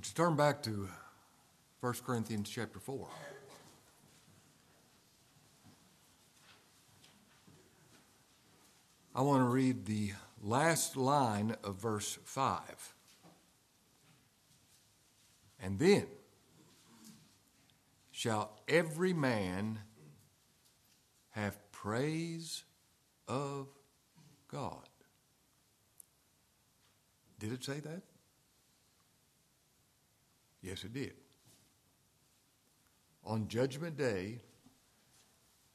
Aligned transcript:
Would 0.00 0.06
you 0.06 0.14
turn 0.14 0.34
back 0.34 0.62
to 0.62 0.88
1 1.80 1.94
Corinthians 2.06 2.48
chapter 2.48 2.78
4? 2.78 3.06
I 9.14 9.20
want 9.20 9.42
to 9.42 9.48
read 9.50 9.84
the 9.84 10.12
last 10.42 10.96
line 10.96 11.54
of 11.62 11.82
verse 11.82 12.18
5. 12.24 12.94
And 15.62 15.78
then 15.78 16.06
shall 18.10 18.58
every 18.66 19.12
man 19.12 19.80
have 21.32 21.58
praise 21.72 22.64
of 23.28 23.66
God. 24.48 24.88
Did 27.38 27.52
it 27.52 27.62
say 27.62 27.80
that? 27.80 28.00
Yes, 30.62 30.84
it 30.84 30.92
did. 30.92 31.14
On 33.24 33.48
Judgment 33.48 33.96
Day 33.96 34.40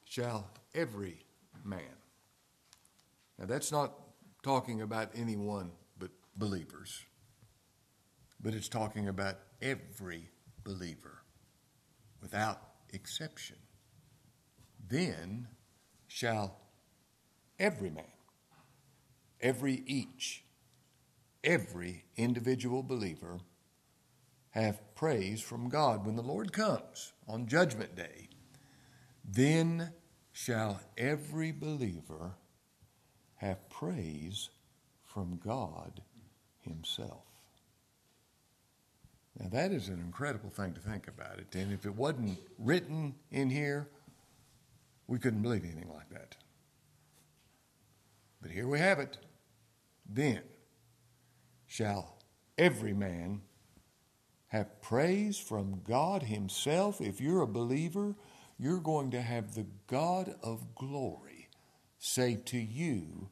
shall 0.05 0.49
every 0.73 1.25
man. 1.63 1.81
Now, 3.38 3.45
that's 3.45 3.71
not 3.71 3.94
talking 4.44 4.81
about 4.81 5.09
anyone 5.16 5.71
but 5.98 6.11
believers, 6.38 7.03
but 8.41 8.53
it's 8.53 8.70
talking 8.70 9.08
about 9.08 9.39
every 9.61 10.30
believer 10.63 11.22
without 12.22 12.61
exception. 12.94 13.58
Then 14.88 15.47
shall 16.08 16.58
every 17.59 17.89
man, 17.89 18.05
every 19.41 19.83
each, 19.86 20.44
every 21.44 22.05
individual 22.16 22.83
believer 22.83 23.39
have 24.56 24.80
praise 24.95 25.42
from 25.42 25.67
God 25.67 26.06
when 26.06 26.16
the 26.16 26.22
Lord 26.22 26.53
comes 26.53 27.11
on 27.28 27.48
Judgment 27.48 27.95
Day. 27.95 28.30
Then 29.23 29.92
shall 30.31 30.80
every 30.97 31.52
believer 31.52 32.36
have 33.36 33.70
praise 33.70 34.50
from 35.03 35.39
God 35.44 36.02
Himself. 36.62 37.23
Now, 39.38 39.50
that 39.50 39.73
is 39.73 39.89
an 39.89 40.00
incredible 40.00 40.50
thing 40.50 40.73
to 40.73 40.80
think 40.80 41.09
about 41.09 41.40
it. 41.40 41.53
And 41.56 41.73
if 41.73 41.86
it 41.86 41.94
wasn't 41.94 42.40
written 42.58 43.16
in 43.31 43.50
here, 43.50 43.90
we 45.08 45.19
couldn't 45.19 45.42
believe 45.42 45.66
anything 45.66 45.92
like 45.94 46.09
that. 46.12 46.38
But 48.42 48.52
here 48.52 48.67
we 48.67 48.80
have 48.80 49.00
it. 49.00 49.17
Then 50.09 50.42
shall 51.67 52.16
every 52.58 52.94
man 52.94 53.42
have 54.56 54.81
praise 54.81 55.38
from 55.38 55.81
God 55.86 56.23
Himself. 56.23 57.02
If 57.02 57.20
you're 57.20 57.42
a 57.42 57.48
believer, 57.48 58.16
you're 58.58 58.80
going 58.80 59.12
to 59.12 59.22
have 59.22 59.53
the 59.53 59.66
God 59.88 60.36
of 60.42 60.75
glory 60.75 61.50
say 62.00 62.36
to 62.45 62.58
you 62.58 63.30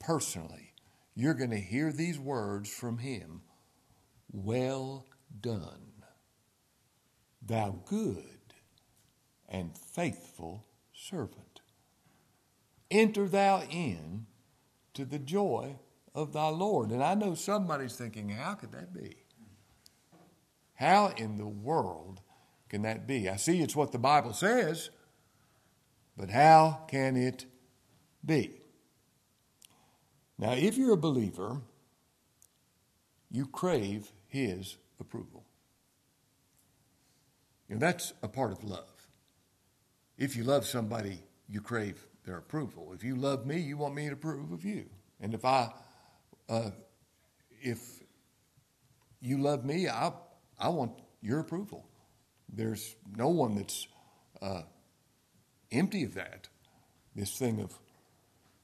personally, 0.00 0.72
you're 1.14 1.34
going 1.34 1.50
to 1.50 1.60
hear 1.60 1.92
these 1.92 2.18
words 2.18 2.68
from 2.68 2.98
Him 2.98 3.42
Well 4.32 5.06
done, 5.40 6.02
thou 7.40 7.78
good 7.86 8.24
and 9.48 9.78
faithful 9.78 10.66
servant. 10.92 11.60
Enter 12.90 13.28
thou 13.28 13.62
in 13.70 14.26
to 14.94 15.04
the 15.04 15.20
joy 15.20 15.76
of 16.14 16.32
thy 16.32 16.48
Lord. 16.48 16.90
And 16.90 17.02
I 17.02 17.14
know 17.14 17.34
somebody's 17.34 17.94
thinking, 17.94 18.30
how 18.30 18.54
could 18.54 18.72
that 18.72 18.92
be? 18.92 19.23
How 20.74 21.08
in 21.16 21.38
the 21.38 21.46
world 21.46 22.20
can 22.68 22.82
that 22.82 23.06
be? 23.06 23.28
I 23.28 23.36
see 23.36 23.60
it's 23.60 23.76
what 23.76 23.92
the 23.92 23.98
Bible 23.98 24.32
says, 24.32 24.90
but 26.16 26.30
how 26.30 26.84
can 26.88 27.16
it 27.16 27.46
be? 28.24 28.60
Now, 30.38 30.52
if 30.52 30.76
you're 30.76 30.94
a 30.94 30.96
believer, 30.96 31.60
you 33.30 33.46
crave 33.46 34.12
His 34.26 34.76
approval. 35.00 35.44
You 37.68 37.76
know, 37.76 37.80
that's 37.80 38.12
a 38.22 38.28
part 38.28 38.52
of 38.52 38.62
love. 38.64 39.08
If 40.18 40.36
you 40.36 40.44
love 40.44 40.66
somebody, 40.66 41.20
you 41.48 41.60
crave 41.60 42.06
their 42.24 42.38
approval. 42.38 42.92
If 42.94 43.04
you 43.04 43.16
love 43.16 43.46
me, 43.46 43.58
you 43.58 43.76
want 43.76 43.94
me 43.94 44.06
to 44.06 44.12
approve 44.12 44.52
of 44.52 44.64
you. 44.64 44.86
And 45.20 45.34
if 45.34 45.44
I, 45.44 45.70
uh, 46.48 46.70
if 47.60 48.02
you 49.20 49.38
love 49.38 49.64
me, 49.64 49.88
I, 49.88 50.12
I 50.58 50.68
want 50.68 50.92
your 51.20 51.40
approval. 51.40 51.86
There's 52.48 52.96
no 53.16 53.28
one 53.28 53.56
that's 53.56 53.88
uh, 54.40 54.62
empty 55.72 56.04
of 56.04 56.14
that. 56.14 56.48
This 57.16 57.36
thing 57.38 57.60
of 57.60 57.78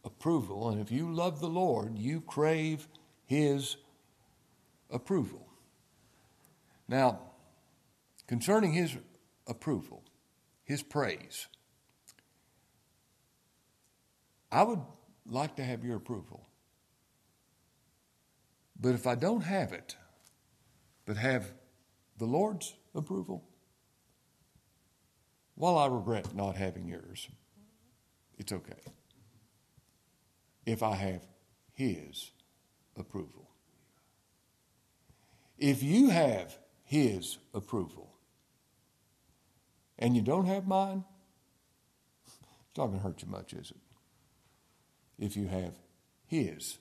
approval. 0.05 0.69
And 0.71 0.81
if 0.81 0.91
you 0.91 1.13
love 1.13 1.41
the 1.41 1.49
Lord, 1.49 1.99
you 1.99 2.21
crave 2.21 2.89
His 3.27 3.77
approval. 4.91 5.47
Now, 6.89 7.21
concerning 8.27 8.73
His 8.73 8.97
approval, 9.47 10.03
His 10.65 10.83
praise, 10.83 11.47
I 14.51 14.65
would 14.65 14.81
like 15.27 15.57
to 15.57 15.65
have 15.65 15.85
your 15.85 15.97
approval. 15.97 16.47
But 18.81 18.95
if 18.95 19.07
I 19.07 19.15
don't 19.15 19.43
have 19.43 19.73
it, 19.73 19.95
but 21.05 21.17
have 21.17 21.53
the 22.21 22.27
Lord's 22.27 22.75
approval, 22.95 23.43
while 25.55 25.79
I 25.79 25.87
regret 25.87 26.35
not 26.35 26.55
having 26.55 26.87
yours, 26.87 27.29
it's 28.39 28.53
okay 28.53 28.93
if 30.67 30.83
I 30.83 30.95
have 30.95 31.23
His 31.73 32.31
approval. 32.95 33.49
If 35.59 35.83
you 35.83 36.11
have 36.11 36.57
His 36.85 37.39
approval 37.55 38.13
and 39.99 40.15
you 40.15 40.21
don't 40.21 40.47
have 40.47 40.69
mine, 40.69 41.05
it's 42.27 42.37
not 42.77 42.89
going 42.89 42.99
to 42.99 43.03
hurt 43.03 43.23
you 43.23 43.29
much, 43.29 43.55
is 43.55 43.71
it? 43.71 43.77
If 45.19 45.39
you 45.39 45.49
have 45.49 45.73
His 46.27 46.77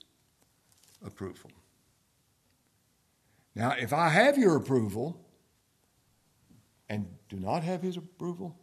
approval. 1.06 1.52
Now, 3.56 3.72
if 3.72 3.94
I 3.94 4.10
have 4.10 4.38
your 4.38 4.58
approval 4.58 5.26
and 6.90 7.08
do 7.30 7.40
not 7.40 7.64
have 7.64 7.82
His 7.82 7.98
approval, 7.98 8.58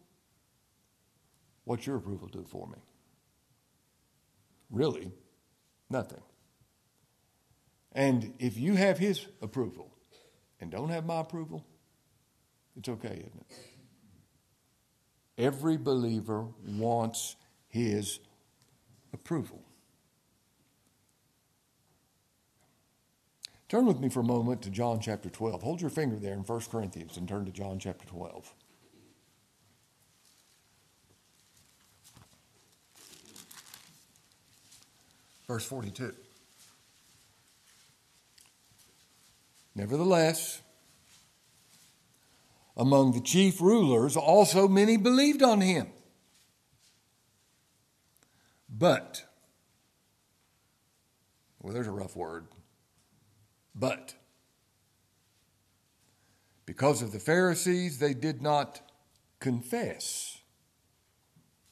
what's 1.65 1.87
your 1.87 1.97
approval 1.97 2.29
do 2.29 2.45
for 2.45 2.67
me? 2.67 2.79
Really, 4.71 5.13
nothing. 5.89 6.23
And 7.93 8.35
if 8.39 8.59
you 8.59 8.75
have 8.75 8.99
his 8.99 9.27
approval 9.41 9.91
and 10.61 10.71
don't 10.71 10.91
have 10.91 11.07
my 11.07 11.21
approval, 11.21 11.65
it's 12.77 12.89
okay, 12.91 13.09
isn't 13.27 13.41
it? 13.41 13.57
Every 15.39 15.79
believer 15.79 16.47
wants 16.67 17.37
his 17.69 18.21
approval. 19.13 19.63
Turn 23.69 23.87
with 23.87 23.99
me 23.99 24.09
for 24.09 24.21
a 24.21 24.25
moment 24.25 24.62
to 24.62 24.71
John 24.71 25.00
chapter 25.00 25.28
12. 25.28 25.62
Hold 25.62 25.81
your 25.81 25.91
finger 25.91 26.16
there 26.16 26.34
in 26.34 26.41
1 26.41 26.60
Corinthians 26.71 27.16
and 27.16 27.28
turn 27.28 27.44
to 27.47 27.53
John 27.53 27.81
chapter 27.81 28.06
12. 28.06 28.53
Verse 35.49 35.65
42. 35.65 36.12
Nevertheless, 39.74 40.62
among 42.77 43.12
the 43.12 43.21
chief 43.21 43.60
rulers 43.60 44.16
also 44.16 44.69
many 44.69 44.97
believed 44.97 45.42
on 45.42 45.60
him. 45.60 45.89
But, 48.69 49.24
well, 51.60 51.74
there's 51.74 51.86
a 51.86 51.92
rough 51.92 52.16
word. 52.16 52.47
But, 53.78 54.15
because 56.65 57.03
of 57.03 57.13
the 57.13 57.21
Pharisees, 57.21 57.99
they 57.99 58.15
did 58.15 58.41
not 58.41 58.81
confess 59.39 60.39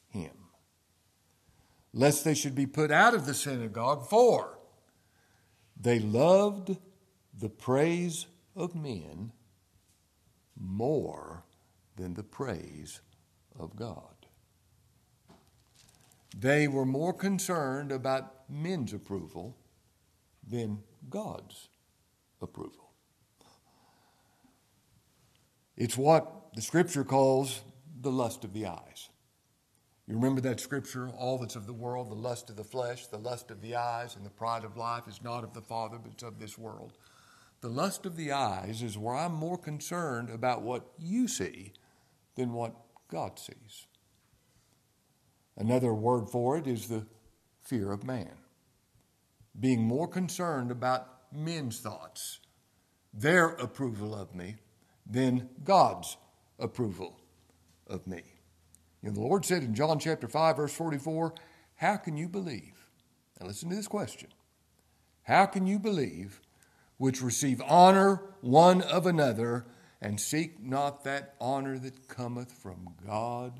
him 0.07 0.45
lest 1.95 2.25
they 2.25 2.33
should 2.33 2.53
be 2.53 2.67
put 2.67 2.91
out 2.91 3.15
of 3.15 3.25
the 3.25 3.33
synagogue, 3.33 4.05
for 4.07 4.59
they 5.79 5.97
loved 5.97 6.77
the 7.39 7.49
praise 7.49 8.27
of 8.53 8.75
men 8.75 9.31
more 10.59 11.45
than 11.95 12.13
the 12.13 12.23
praise 12.23 12.99
of 13.57 13.77
God. 13.77 14.27
They 16.37 16.67
were 16.67 16.85
more 16.85 17.13
concerned 17.13 17.93
about 17.93 18.49
men's 18.49 18.91
approval 18.91 19.55
than 20.45 20.83
God's 21.09 21.69
approval. 22.41 22.91
It's 25.77 25.97
what 25.97 26.53
the 26.53 26.61
scripture 26.61 27.03
calls 27.03 27.61
the 27.99 28.11
lust 28.11 28.43
of 28.43 28.53
the 28.53 28.67
eyes. 28.67 29.09
You 30.07 30.15
remember 30.15 30.39
that 30.41 30.59
scripture? 30.59 31.09
All 31.09 31.39
that's 31.39 31.55
of 31.55 31.65
the 31.65 31.73
world, 31.73 32.11
the 32.11 32.15
lust 32.15 32.49
of 32.49 32.55
the 32.55 32.63
flesh, 32.63 33.07
the 33.07 33.17
lust 33.17 33.49
of 33.49 33.61
the 33.61 33.75
eyes, 33.75 34.15
and 34.15 34.25
the 34.25 34.29
pride 34.29 34.63
of 34.63 34.77
life 34.77 35.07
is 35.07 35.23
not 35.23 35.43
of 35.43 35.53
the 35.53 35.61
Father, 35.61 35.97
but 35.97 36.11
it's 36.13 36.23
of 36.23 36.39
this 36.39 36.57
world. 36.57 36.93
The 37.61 37.69
lust 37.69 38.05
of 38.05 38.15
the 38.15 38.31
eyes 38.31 38.83
is 38.83 38.97
where 38.97 39.15
I'm 39.15 39.33
more 39.33 39.57
concerned 39.57 40.29
about 40.29 40.61
what 40.61 40.91
you 40.99 41.27
see 41.27 41.73
than 42.35 42.53
what 42.53 42.75
God 43.09 43.39
sees. 43.39 43.87
Another 45.57 45.93
word 45.93 46.29
for 46.29 46.57
it 46.57 46.67
is 46.67 46.87
the 46.87 47.07
fear 47.63 47.91
of 47.91 48.03
man. 48.03 48.33
Being 49.59 49.83
more 49.83 50.07
concerned 50.07 50.69
about 50.69 51.07
men's 51.35 51.79
thoughts, 51.79 52.39
their 53.13 53.49
approval 53.49 54.15
of 54.15 54.33
me, 54.35 54.55
than 55.05 55.49
God's 55.63 56.17
approval 56.59 57.19
of 57.87 58.07
me. 58.07 58.23
You 59.01 59.09
know, 59.09 59.15
the 59.15 59.21
Lord 59.21 59.45
said 59.45 59.63
in 59.63 59.75
John 59.75 59.99
chapter 59.99 60.27
5, 60.27 60.57
verse 60.57 60.73
44, 60.73 61.33
How 61.75 61.97
can 61.97 62.17
you 62.17 62.27
believe? 62.27 62.87
Now 63.39 63.47
listen 63.47 63.69
to 63.69 63.75
this 63.75 63.87
question. 63.87 64.29
How 65.23 65.45
can 65.45 65.67
you 65.67 65.79
believe 65.79 66.41
which 66.97 67.21
receive 67.21 67.61
honor 67.67 68.21
one 68.41 68.81
of 68.81 69.05
another 69.05 69.65
and 70.01 70.19
seek 70.19 70.63
not 70.63 71.03
that 71.03 71.35
honor 71.39 71.77
that 71.79 72.07
cometh 72.07 72.51
from 72.51 72.89
God 73.05 73.59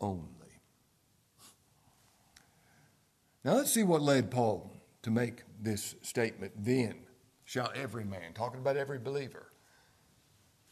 only? 0.00 0.26
Now 3.44 3.54
let's 3.54 3.72
see 3.72 3.82
what 3.82 4.02
led 4.02 4.30
Paul 4.30 4.79
to 5.02 5.10
make 5.10 5.42
this 5.60 5.94
statement. 6.02 6.52
Then 6.56 6.94
shall 7.44 7.70
every 7.74 8.04
man, 8.04 8.32
talking 8.34 8.60
about 8.60 8.76
every 8.76 8.98
believer, 8.98 9.52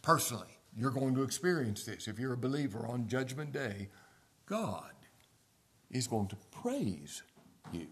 personally, 0.03 0.59
you're 0.77 0.91
going 0.91 1.15
to 1.15 1.23
experience 1.23 1.85
this. 1.85 2.09
If 2.09 2.19
you're 2.19 2.35
a 2.35 2.39
believer 2.39 2.87
on 2.87 3.09
Judgment 3.09 3.53
Day, 3.53 3.89
God 4.47 4.93
is 5.91 6.07
going 6.07 6.29
to 6.29 6.37
praise 6.63 7.23
you. 7.73 7.87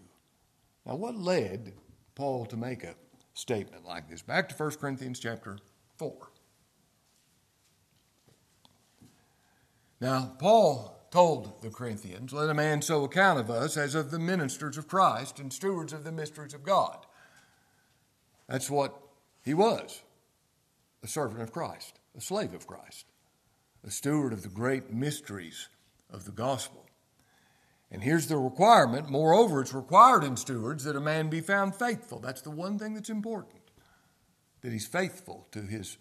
Now, 0.85 0.95
what 0.95 1.15
led 1.15 1.73
Paul 2.15 2.45
to 2.45 2.57
make 2.57 2.83
a 2.83 2.95
statement 3.33 3.85
like 3.85 4.09
this? 4.09 4.21
Back 4.21 4.49
to 4.49 4.55
1 4.55 4.71
Corinthians 4.71 5.19
chapter 5.19 5.57
4. 5.97 6.31
Now, 9.99 10.35
Paul 10.39 10.96
told 11.11 11.61
the 11.61 11.69
Corinthians, 11.69 12.33
Let 12.33 12.49
a 12.49 12.53
man 12.53 12.81
so 12.81 13.03
account 13.03 13.39
of 13.39 13.49
us 13.49 13.77
as 13.77 13.95
of 13.95 14.11
the 14.11 14.19
ministers 14.19 14.77
of 14.77 14.87
Christ 14.87 15.39
and 15.39 15.51
stewards 15.51 15.93
of 15.93 16.03
the 16.03 16.11
mysteries 16.11 16.53
of 16.53 16.63
God. 16.63 17.05
That's 18.47 18.69
what 18.69 18.97
he 19.43 19.53
was 19.53 20.01
a 21.03 21.07
servant 21.07 21.41
of 21.41 21.51
Christ 21.51 21.99
a 22.17 22.21
slave 22.21 22.53
of 22.53 22.65
Christ, 22.65 23.05
a 23.85 23.91
steward 23.91 24.33
of 24.33 24.41
the 24.41 24.49
great 24.49 24.91
mysteries 24.91 25.69
of 26.09 26.25
the 26.25 26.31
gospel. 26.31 26.85
And 27.91 28.03
here's 28.03 28.27
the 28.27 28.37
requirement. 28.37 29.09
Moreover, 29.09 29.61
it's 29.61 29.73
required 29.73 30.23
in 30.23 30.35
stewards 30.35 30.83
that 30.83 30.95
a 30.95 31.01
man 31.01 31.29
be 31.29 31.39
found 31.39 31.75
faithful. 31.75 32.19
That's 32.19 32.41
the 32.41 32.51
one 32.51 32.79
thing 32.79 32.95
that's 32.95 33.09
important, 33.09 33.61
that 34.61 34.73
he's 34.73 34.87
faithful 34.87 35.47
to 35.51 35.61
his 35.61 35.97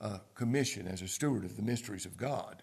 uh, 0.00 0.18
commission 0.34 0.88
as 0.88 1.02
a 1.02 1.08
steward 1.08 1.44
of 1.44 1.56
the 1.56 1.62
mysteries 1.62 2.06
of 2.06 2.16
God. 2.16 2.62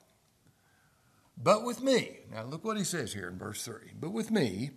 But 1.37 1.63
with 1.63 1.81
me, 1.81 2.19
now 2.31 2.43
look 2.43 2.63
what 2.63 2.77
he 2.77 2.83
says 2.83 3.13
here 3.13 3.27
in 3.27 3.37
verse 3.37 3.63
3. 3.63 3.93
But 3.99 4.11
with 4.11 4.31
me, 4.31 4.71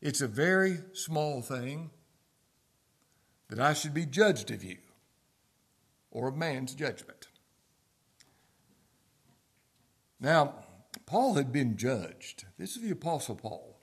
it's 0.00 0.20
a 0.20 0.28
very 0.28 0.78
small 0.92 1.40
thing 1.40 1.90
that 3.48 3.60
I 3.60 3.72
should 3.72 3.94
be 3.94 4.06
judged 4.06 4.50
of 4.50 4.62
you 4.62 4.78
or 6.10 6.28
of 6.28 6.36
man's 6.36 6.74
judgment. 6.74 7.28
Now, 10.20 10.54
Paul 11.06 11.34
had 11.34 11.52
been 11.52 11.76
judged. 11.76 12.44
This 12.58 12.76
is 12.76 12.82
the 12.82 12.90
Apostle 12.90 13.36
Paul, 13.36 13.78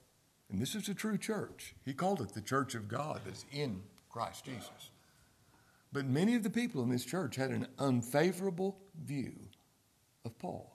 and 0.49 0.61
this 0.61 0.75
is 0.75 0.89
a 0.89 0.93
true 0.93 1.17
church. 1.17 1.73
He 1.83 1.93
called 1.93 2.21
it 2.21 2.33
the 2.33 2.41
church 2.41 2.75
of 2.75 2.87
God 2.87 3.21
that's 3.25 3.45
in 3.51 3.81
Christ 4.09 4.45
Jesus. 4.45 4.91
But 5.91 6.05
many 6.05 6.35
of 6.35 6.43
the 6.43 6.49
people 6.49 6.83
in 6.83 6.89
this 6.89 7.05
church 7.05 7.37
had 7.37 7.51
an 7.51 7.67
unfavorable 7.79 8.77
view 9.01 9.33
of 10.25 10.37
Paul. 10.37 10.74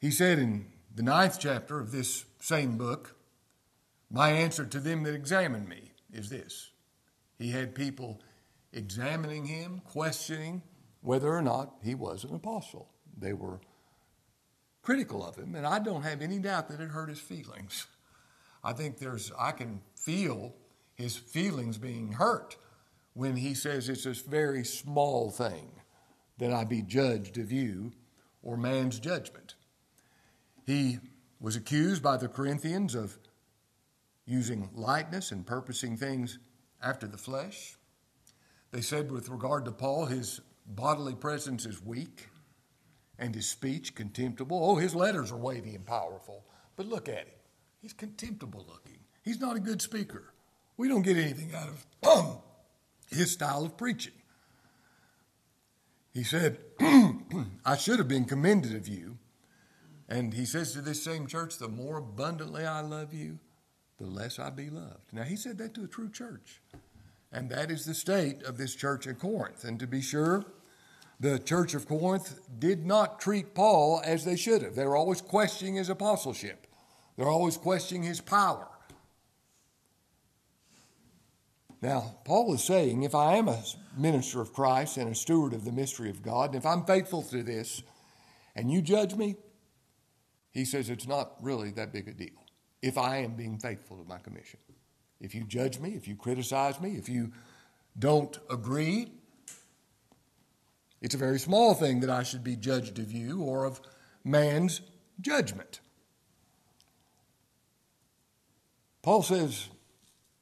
He 0.00 0.10
said 0.12 0.38
in 0.38 0.66
the 0.94 1.02
ninth 1.02 1.38
chapter 1.40 1.80
of 1.80 1.90
this 1.90 2.24
same 2.40 2.76
book, 2.78 3.16
My 4.10 4.30
answer 4.30 4.64
to 4.64 4.78
them 4.78 5.02
that 5.02 5.14
examine 5.14 5.68
me 5.68 5.92
is 6.12 6.30
this 6.30 6.70
he 7.36 7.50
had 7.50 7.74
people 7.74 8.20
examining 8.72 9.46
him, 9.46 9.80
questioning 9.84 10.62
whether 11.00 11.32
or 11.32 11.42
not 11.42 11.74
he 11.82 11.94
was 11.94 12.24
an 12.24 12.34
apostle. 12.34 12.88
They 13.16 13.32
were 13.32 13.60
critical 14.82 15.26
of 15.26 15.36
him, 15.36 15.54
and 15.54 15.66
I 15.66 15.78
don't 15.78 16.02
have 16.02 16.22
any 16.22 16.38
doubt 16.38 16.68
that 16.68 16.80
it 16.80 16.90
hurt 16.90 17.08
his 17.08 17.20
feelings. 17.20 17.86
I 18.62 18.72
think 18.72 18.98
there's, 18.98 19.32
I 19.38 19.52
can 19.52 19.80
feel 19.94 20.54
his 20.94 21.16
feelings 21.16 21.78
being 21.78 22.12
hurt 22.12 22.56
when 23.14 23.36
he 23.36 23.54
says 23.54 23.88
it's 23.88 24.04
this 24.04 24.20
very 24.20 24.64
small 24.64 25.30
thing 25.30 25.70
that 26.38 26.52
I 26.52 26.64
be 26.64 26.82
judged 26.82 27.38
of 27.38 27.50
you 27.52 27.92
or 28.42 28.56
man's 28.56 28.98
judgment. 28.98 29.54
He 30.68 30.98
was 31.40 31.56
accused 31.56 32.02
by 32.02 32.18
the 32.18 32.28
Corinthians 32.28 32.94
of 32.94 33.18
using 34.26 34.68
lightness 34.74 35.32
and 35.32 35.46
purposing 35.46 35.96
things 35.96 36.38
after 36.82 37.06
the 37.06 37.16
flesh. 37.16 37.78
They 38.70 38.82
said 38.82 39.10
with 39.10 39.30
regard 39.30 39.64
to 39.64 39.72
Paul, 39.72 40.04
his 40.04 40.42
bodily 40.66 41.14
presence 41.14 41.64
is 41.64 41.82
weak 41.82 42.28
and 43.18 43.34
his 43.34 43.48
speech 43.48 43.94
contemptible. 43.94 44.60
Oh, 44.62 44.76
his 44.76 44.94
letters 44.94 45.32
are 45.32 45.38
weighty 45.38 45.74
and 45.74 45.86
powerful, 45.86 46.44
but 46.76 46.84
look 46.84 47.08
at 47.08 47.28
him. 47.28 47.38
He's 47.80 47.94
contemptible 47.94 48.66
looking. 48.68 48.98
He's 49.22 49.40
not 49.40 49.56
a 49.56 49.60
good 49.60 49.80
speaker. 49.80 50.34
We 50.76 50.86
don't 50.88 51.00
get 51.00 51.16
anything 51.16 51.54
out 51.54 51.68
of 51.68 51.86
um, 52.06 52.38
his 53.10 53.32
style 53.32 53.64
of 53.64 53.78
preaching. 53.78 54.12
He 56.12 56.24
said, 56.24 56.58
I 57.64 57.78
should 57.78 57.98
have 57.98 58.08
been 58.08 58.26
commended 58.26 58.74
of 58.74 58.86
you. 58.86 59.17
And 60.08 60.32
he 60.32 60.46
says 60.46 60.72
to 60.72 60.80
this 60.80 61.02
same 61.02 61.26
church, 61.26 61.58
The 61.58 61.68
more 61.68 61.98
abundantly 61.98 62.64
I 62.64 62.80
love 62.80 63.12
you, 63.12 63.38
the 63.98 64.06
less 64.06 64.38
I 64.38 64.50
be 64.50 64.70
loved. 64.70 65.12
Now, 65.12 65.24
he 65.24 65.36
said 65.36 65.58
that 65.58 65.74
to 65.74 65.84
a 65.84 65.88
true 65.88 66.10
church. 66.10 66.62
And 67.30 67.50
that 67.50 67.70
is 67.70 67.84
the 67.84 67.94
state 67.94 68.42
of 68.42 68.56
this 68.56 68.74
church 68.74 69.06
at 69.06 69.18
Corinth. 69.18 69.64
And 69.64 69.78
to 69.80 69.86
be 69.86 70.00
sure, 70.00 70.46
the 71.20 71.38
church 71.38 71.74
of 71.74 71.86
Corinth 71.86 72.40
did 72.58 72.86
not 72.86 73.20
treat 73.20 73.54
Paul 73.54 74.00
as 74.04 74.24
they 74.24 74.36
should 74.36 74.62
have. 74.62 74.74
They 74.74 74.86
were 74.86 74.96
always 74.96 75.20
questioning 75.20 75.74
his 75.74 75.90
apostleship, 75.90 76.66
they're 77.16 77.28
always 77.28 77.56
questioning 77.56 78.04
his 78.04 78.20
power. 78.20 78.68
Now, 81.80 82.16
Paul 82.24 82.54
is 82.54 82.64
saying 82.64 83.04
if 83.04 83.14
I 83.14 83.36
am 83.36 83.46
a 83.46 83.62
minister 83.96 84.40
of 84.40 84.52
Christ 84.52 84.96
and 84.96 85.12
a 85.12 85.14
steward 85.14 85.52
of 85.52 85.64
the 85.64 85.70
mystery 85.70 86.10
of 86.10 86.22
God, 86.22 86.50
and 86.50 86.56
if 86.56 86.66
I'm 86.66 86.84
faithful 86.84 87.22
to 87.22 87.42
this, 87.44 87.82
and 88.56 88.68
you 88.68 88.82
judge 88.82 89.14
me, 89.14 89.36
he 90.50 90.64
says 90.64 90.90
it's 90.90 91.06
not 91.06 91.32
really 91.40 91.70
that 91.72 91.92
big 91.92 92.08
a 92.08 92.12
deal 92.12 92.44
if 92.82 92.96
I 92.96 93.18
am 93.18 93.34
being 93.34 93.58
faithful 93.58 93.96
to 93.96 94.04
my 94.04 94.18
commission. 94.18 94.60
If 95.20 95.34
you 95.34 95.44
judge 95.44 95.80
me, 95.80 95.90
if 95.90 96.06
you 96.06 96.14
criticize 96.14 96.80
me, 96.80 96.92
if 96.92 97.08
you 97.08 97.32
don't 97.98 98.38
agree, 98.50 99.10
it's 101.00 101.14
a 101.14 101.18
very 101.18 101.38
small 101.38 101.74
thing 101.74 102.00
that 102.00 102.10
I 102.10 102.22
should 102.22 102.44
be 102.44 102.56
judged 102.56 102.98
of 102.98 103.10
you 103.10 103.42
or 103.42 103.64
of 103.64 103.80
man's 104.24 104.80
judgment. 105.20 105.80
Paul 109.02 109.22
says, 109.22 109.68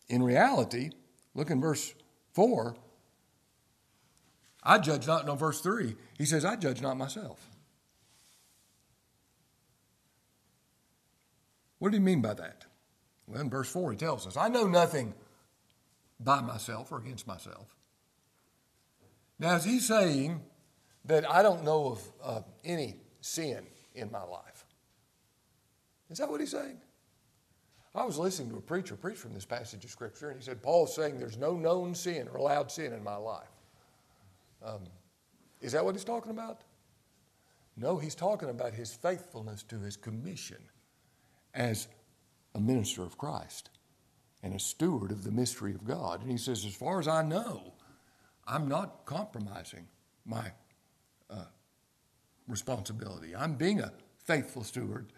in 0.09 0.23
reality, 0.23 0.91
look 1.35 1.51
in 1.51 1.61
verse 1.61 1.95
4, 2.33 2.77
I 4.63 4.79
judge 4.79 5.07
not, 5.07 5.27
no, 5.27 5.37
verse 5.37 5.61
3, 5.61 5.95
he 6.19 6.25
says, 6.25 6.45
I 6.45 6.57
judge 6.57 6.83
not 6.83 6.97
myself. 6.97 7.56
What 11.79 11.91
do 11.91 11.99
you 11.99 12.03
mean 12.03 12.23
by 12.23 12.35
that? 12.35 12.65
Well, 13.27 13.41
in 13.41 13.51
verse 13.51 13.69
4, 13.71 13.93
he 13.93 13.99
tells 13.99 14.27
us, 14.27 14.37
I 14.37 14.49
know 14.49 14.67
nothing 14.67 15.15
by 16.19 16.41
myself 16.41 16.93
or 16.93 16.99
against 16.99 17.27
myself. 17.27 17.75
Now, 19.39 19.57
is 19.57 19.65
he 19.65 19.81
saying 19.81 20.41
that 21.05 21.31
I 21.31 21.43
don't 21.43 21.65
know 21.65 21.89
of 21.89 22.13
uh, 22.23 22.41
any 22.65 22.97
sin 23.21 23.67
in 23.95 24.11
my 24.11 24.23
life? 24.23 24.65
Is 26.09 26.19
that 26.19 26.31
what 26.31 26.41
he's 26.41 26.53
saying? 26.53 26.81
I 27.95 28.05
was 28.05 28.19
listening 28.19 28.51
to 28.51 28.57
a 28.57 28.61
preacher 28.61 28.95
preach 28.95 29.17
from 29.17 29.35
this 29.35 29.45
passage 29.45 29.85
of 29.85 29.91
Scripture, 29.91 30.31
and 30.31 30.39
he 30.39 30.45
said, 30.45 30.63
Paul's 30.63 30.95
saying 30.95 31.19
there's 31.19 31.39
no 31.39 31.57
known 31.57 31.95
sin 31.95 32.29
or 32.31 32.37
allowed 32.39 32.71
sin 32.71 32.93
in 32.93 33.03
my 33.03 33.17
life. 33.17 33.49
Um, 34.65 34.85
is 35.61 35.73
that 35.73 35.85
what 35.85 35.95
he's 35.95 36.05
talking 36.05 36.31
about? 36.31 36.61
No, 37.77 37.99
he's 37.99 38.15
talking 38.15 38.49
about 38.49 38.73
his 38.75 38.95
faithfulness 38.95 39.63
to 39.65 39.79
his 39.79 39.97
commission 39.97 40.59
as 41.57 41.89
a 42.55 42.61
minister 42.61 43.03
of 43.03 43.19
Christ 43.19 43.71
and 44.43 44.55
a 44.55 44.59
steward 44.61 45.11
of 45.11 45.25
the 45.25 45.33
mystery 45.33 45.75
of 45.75 45.85
God. 45.85 46.23
And 46.23 46.31
he 46.31 46.39
says, 46.39 46.65
As 46.65 46.75
far 46.75 47.01
as 47.01 47.09
I 47.09 47.23
know, 47.23 47.75
I'm 48.47 48.69
not 48.69 49.07
compromising 49.07 49.89
my 50.25 50.53
uh, 51.29 51.47
responsibility. 52.47 53.35
I'm 53.35 53.55
being 53.55 53.81
a 53.81 53.93
faithful 54.25 54.63
steward 54.63 55.13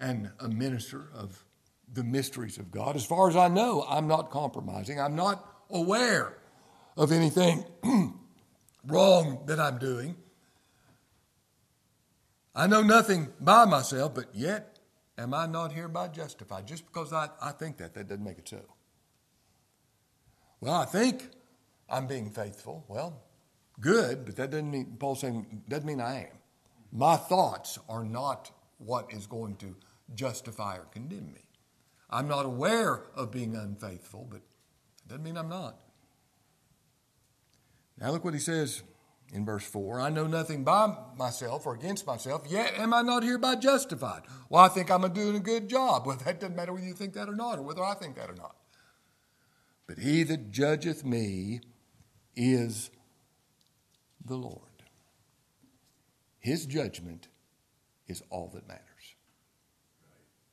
and 0.00 0.30
a 0.40 0.48
minister 0.48 1.08
of 1.14 1.44
the 1.92 2.04
mysteries 2.04 2.58
of 2.58 2.70
God. 2.70 2.96
As 2.96 3.04
far 3.04 3.28
as 3.28 3.36
I 3.36 3.48
know, 3.48 3.84
I'm 3.88 4.08
not 4.08 4.30
compromising. 4.30 4.98
I'm 4.98 5.14
not 5.14 5.46
aware 5.70 6.38
of 6.96 7.12
anything 7.12 7.64
wrong 8.86 9.42
that 9.46 9.60
I'm 9.60 9.78
doing. 9.78 10.16
I 12.54 12.66
know 12.66 12.82
nothing 12.82 13.28
by 13.40 13.64
myself, 13.64 14.14
but 14.14 14.34
yet 14.34 14.71
am 15.18 15.34
I 15.34 15.46
not 15.46 15.72
hereby 15.72 16.08
justified? 16.08 16.66
Just 16.66 16.86
because 16.86 17.12
I, 17.12 17.28
I 17.40 17.52
think 17.52 17.76
that, 17.78 17.94
that 17.94 18.08
doesn't 18.08 18.24
make 18.24 18.38
it 18.38 18.48
so. 18.48 18.60
Well, 20.60 20.74
I 20.74 20.84
think 20.84 21.28
I'm 21.88 22.06
being 22.06 22.30
faithful. 22.30 22.84
Well, 22.88 23.22
good, 23.80 24.24
but 24.24 24.36
that 24.36 24.50
doesn't 24.50 24.70
mean, 24.70 24.96
Paul's 24.98 25.20
saying, 25.20 25.62
doesn't 25.68 25.86
mean 25.86 26.00
I 26.00 26.20
am. 26.20 26.38
My 26.92 27.16
thoughts 27.16 27.78
are 27.88 28.04
not 28.04 28.50
what 28.78 29.12
is 29.12 29.26
going 29.26 29.56
to 29.56 29.74
justify 30.14 30.76
or 30.76 30.84
condemn 30.92 31.32
me. 31.32 31.46
I'm 32.10 32.28
not 32.28 32.44
aware 32.44 33.04
of 33.14 33.30
being 33.30 33.56
unfaithful, 33.56 34.26
but 34.30 34.36
it 34.36 35.08
doesn't 35.08 35.24
mean 35.24 35.36
I'm 35.36 35.48
not. 35.48 35.80
Now 37.98 38.10
look 38.10 38.24
what 38.24 38.34
he 38.34 38.40
says 38.40 38.82
in 39.32 39.46
verse 39.46 39.64
4 39.64 40.00
I 40.00 40.10
know 40.10 40.26
nothing 40.26 40.62
by 40.62 40.94
myself 41.16 41.66
or 41.66 41.74
against 41.74 42.06
myself, 42.06 42.44
yet 42.48 42.74
am 42.78 42.92
I 42.92 43.02
not 43.02 43.24
hereby 43.24 43.56
justified. 43.56 44.22
Well, 44.48 44.62
I 44.62 44.68
think 44.68 44.90
I'm 44.90 45.10
doing 45.12 45.36
a 45.36 45.40
good 45.40 45.68
job. 45.68 46.06
Well, 46.06 46.18
that 46.24 46.38
doesn't 46.38 46.54
matter 46.54 46.72
whether 46.72 46.86
you 46.86 46.94
think 46.94 47.14
that 47.14 47.28
or 47.28 47.34
not, 47.34 47.58
or 47.58 47.62
whether 47.62 47.82
I 47.82 47.94
think 47.94 48.16
that 48.16 48.30
or 48.30 48.34
not. 48.34 48.56
But 49.86 49.98
he 49.98 50.22
that 50.24 50.50
judgeth 50.50 51.04
me 51.04 51.60
is 52.36 52.90
the 54.24 54.36
Lord. 54.36 54.60
His 56.38 56.66
judgment 56.66 57.28
is 58.06 58.22
all 58.30 58.50
that 58.54 58.68
matters. 58.68 58.82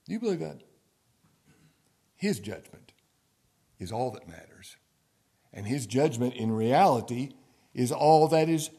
Do 0.06 0.14
you 0.14 0.20
believe 0.20 0.40
that? 0.40 0.62
His 2.16 2.40
judgment 2.40 2.94
is 3.80 3.92
all 3.92 4.12
that 4.12 4.28
matters. 4.28 4.78
And 5.54 5.66
his 5.66 5.88
judgment 5.88 6.36
in 6.36 6.52
reality 6.52 7.32
is 7.80 7.94
all 7.94 8.28
that 8.28 8.50
is 8.50 8.70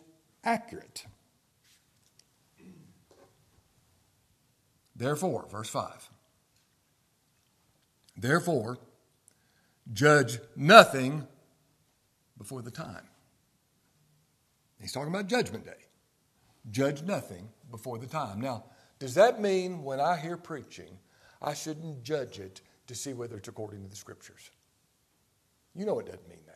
accurate. 0.45 1.07
Therefore, 4.95 5.47
verse 5.50 5.71
5. 5.71 6.11
Therefore, 8.14 8.76
judge 9.90 10.38
nothing 10.54 11.26
before 12.37 12.61
the 12.61 12.71
time. 12.71 13.09
He's 14.78 14.92
talking 14.92 15.09
about 15.09 15.28
Judgment 15.28 15.64
Day. 15.64 15.87
Judge 16.71 17.02
nothing 17.02 17.49
before 17.71 17.97
the 17.97 18.07
time. 18.07 18.38
Now, 18.38 18.66
does 18.99 19.14
that 19.14 19.40
mean 19.40 19.83
when 19.83 19.99
I 19.99 20.19
hear 20.19 20.37
preaching, 20.37 20.99
I 21.40 21.54
shouldn't 21.54 22.02
judge 22.02 22.38
it 22.38 22.61
to 22.88 22.95
see 22.95 23.14
whether 23.14 23.38
it's 23.38 23.49
according 23.49 23.83
to 23.83 23.88
the 23.88 23.97
Scriptures? 23.97 24.50
You 25.75 25.87
know 25.87 25.99
it 26.00 26.04
doesn't 26.04 26.28
mean 26.28 26.45
that. 26.47 26.50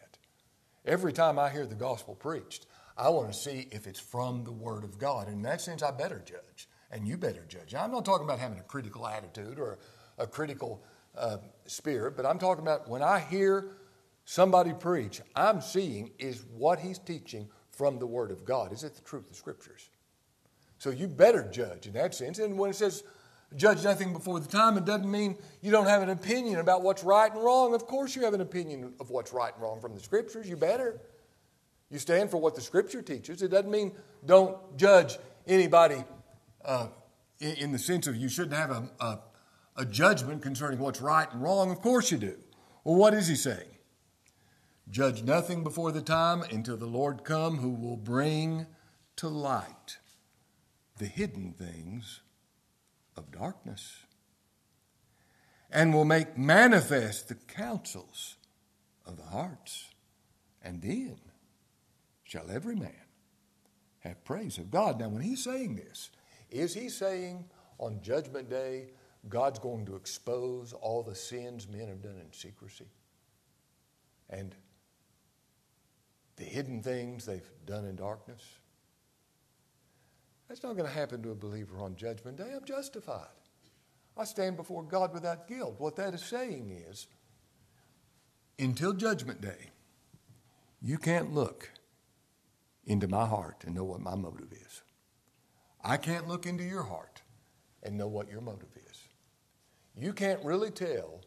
Every 0.84 1.12
time 1.12 1.38
I 1.38 1.48
hear 1.48 1.66
the 1.66 1.74
gospel 1.74 2.14
preached, 2.14 2.66
I 2.96 3.08
want 3.08 3.32
to 3.32 3.38
see 3.38 3.68
if 3.72 3.86
it's 3.86 3.98
from 3.98 4.44
the 4.44 4.52
Word 4.52 4.84
of 4.84 4.98
God. 4.98 5.28
In 5.28 5.42
that 5.42 5.60
sense, 5.60 5.82
I 5.82 5.90
better 5.90 6.22
judge, 6.24 6.68
and 6.90 7.08
you 7.08 7.16
better 7.16 7.44
judge. 7.48 7.74
I'm 7.74 7.90
not 7.90 8.04
talking 8.04 8.24
about 8.24 8.38
having 8.38 8.58
a 8.58 8.62
critical 8.62 9.06
attitude 9.06 9.58
or 9.58 9.78
a 10.18 10.26
critical 10.26 10.84
uh, 11.16 11.38
spirit, 11.66 12.16
but 12.16 12.26
I'm 12.26 12.38
talking 12.38 12.62
about 12.62 12.88
when 12.88 13.02
I 13.02 13.18
hear 13.18 13.76
somebody 14.26 14.72
preach, 14.72 15.22
I'm 15.34 15.60
seeing 15.60 16.10
is 16.18 16.44
what 16.52 16.78
he's 16.78 16.98
teaching 16.98 17.48
from 17.70 17.98
the 17.98 18.06
Word 18.06 18.30
of 18.30 18.44
God. 18.44 18.72
Is 18.72 18.84
it 18.84 18.94
the 18.94 19.02
truth 19.02 19.28
of 19.30 19.36
Scriptures? 19.36 19.88
So 20.78 20.90
you 20.90 21.08
better 21.08 21.48
judge 21.50 21.86
in 21.86 21.94
that 21.94 22.14
sense. 22.14 22.38
And 22.38 22.58
when 22.58 22.70
it 22.70 22.76
says 22.76 23.04
judge 23.56 23.84
nothing 23.84 24.12
before 24.12 24.40
the 24.40 24.48
time, 24.48 24.76
it 24.76 24.84
doesn't 24.84 25.10
mean 25.10 25.36
you 25.60 25.70
don't 25.70 25.86
have 25.86 26.02
an 26.02 26.10
opinion 26.10 26.60
about 26.60 26.82
what's 26.82 27.04
right 27.04 27.32
and 27.32 27.42
wrong. 27.42 27.74
Of 27.74 27.86
course, 27.86 28.16
you 28.16 28.22
have 28.24 28.34
an 28.34 28.40
opinion 28.40 28.94
of 29.00 29.10
what's 29.10 29.32
right 29.32 29.52
and 29.52 29.62
wrong 29.62 29.80
from 29.80 29.94
the 29.94 30.00
Scriptures. 30.00 30.48
You 30.48 30.56
better. 30.56 31.00
You 31.90 31.98
stand 31.98 32.30
for 32.30 32.38
what 32.38 32.54
the 32.54 32.60
Scripture 32.60 33.02
teaches. 33.02 33.42
It 33.42 33.48
doesn't 33.48 33.70
mean 33.70 33.92
don't 34.26 34.76
judge 34.76 35.18
anybody 35.46 36.02
uh, 36.64 36.88
in, 37.40 37.72
the 37.72 37.78
sense 37.78 38.06
of 38.06 38.16
you 38.16 38.28
shouldn't 38.28 38.54
have 38.54 38.70
a, 38.70 38.90
a, 39.00 39.18
a 39.76 39.84
judgment 39.84 40.42
concerning 40.42 40.78
what's 40.78 41.00
right 41.00 41.30
and 41.32 41.42
wrong. 41.42 41.70
Of 41.70 41.80
course 41.80 42.10
you 42.10 42.18
do. 42.18 42.36
Well, 42.84 42.96
what 42.96 43.14
is 43.14 43.28
he 43.28 43.36
saying? 43.36 43.68
Judge 44.90 45.22
nothing 45.22 45.62
before 45.62 45.92
the 45.92 46.02
time 46.02 46.42
until 46.42 46.76
the 46.76 46.86
Lord 46.86 47.24
come, 47.24 47.58
who 47.58 47.70
will 47.70 47.96
bring 47.96 48.66
to 49.16 49.28
light 49.28 49.98
the 50.98 51.06
hidden 51.06 51.52
things 51.52 52.20
of 53.16 53.30
darkness 53.30 54.04
and 55.70 55.92
will 55.92 56.04
make 56.04 56.38
manifest 56.38 57.28
the 57.28 57.34
counsels 57.34 58.36
of 59.06 59.16
the 59.16 59.24
hearts. 59.24 59.88
And 60.62 60.80
then 60.80 61.18
shall 62.22 62.50
every 62.50 62.76
man 62.76 62.92
have 64.00 64.24
praise 64.24 64.58
of 64.58 64.70
God. 64.70 65.00
Now, 65.00 65.08
when 65.08 65.22
he's 65.22 65.42
saying 65.42 65.76
this, 65.76 66.10
is 66.50 66.74
he 66.74 66.88
saying 66.88 67.44
on 67.78 68.00
Judgment 68.02 68.48
Day, 68.48 68.90
God's 69.28 69.58
going 69.58 69.86
to 69.86 69.96
expose 69.96 70.72
all 70.72 71.02
the 71.02 71.14
sins 71.14 71.66
men 71.68 71.88
have 71.88 72.02
done 72.02 72.20
in 72.20 72.32
secrecy? 72.32 72.86
And 74.30 74.54
the 76.36 76.44
hidden 76.44 76.82
things 76.82 77.26
they've 77.26 77.50
done 77.66 77.84
in 77.84 77.96
darkness? 77.96 78.42
That's 80.48 80.62
not 80.62 80.76
going 80.76 80.88
to 80.88 80.94
happen 80.94 81.22
to 81.22 81.30
a 81.30 81.34
believer 81.34 81.80
on 81.80 81.96
Judgment 81.96 82.36
Day. 82.36 82.52
I'm 82.54 82.64
justified. 82.64 83.28
I 84.16 84.24
stand 84.24 84.56
before 84.56 84.82
God 84.82 85.12
without 85.12 85.48
guilt. 85.48 85.76
What 85.78 85.96
that 85.96 86.14
is 86.14 86.22
saying 86.22 86.70
is, 86.88 87.06
until 88.58 88.92
Judgment 88.92 89.40
Day, 89.40 89.70
you 90.80 90.98
can't 90.98 91.32
look 91.34 91.70
into 92.86 93.08
my 93.08 93.26
heart 93.26 93.64
and 93.64 93.74
know 93.74 93.84
what 93.84 94.00
my 94.00 94.14
motive 94.14 94.52
is. 94.52 94.82
I 95.82 95.96
can't 95.96 96.28
look 96.28 96.46
into 96.46 96.62
your 96.62 96.82
heart 96.82 97.22
and 97.82 97.96
know 97.96 98.06
what 98.06 98.30
your 98.30 98.40
motive 98.40 98.68
is. 98.88 99.02
You 99.96 100.12
can't 100.12 100.44
really 100.44 100.70
tell 100.70 101.20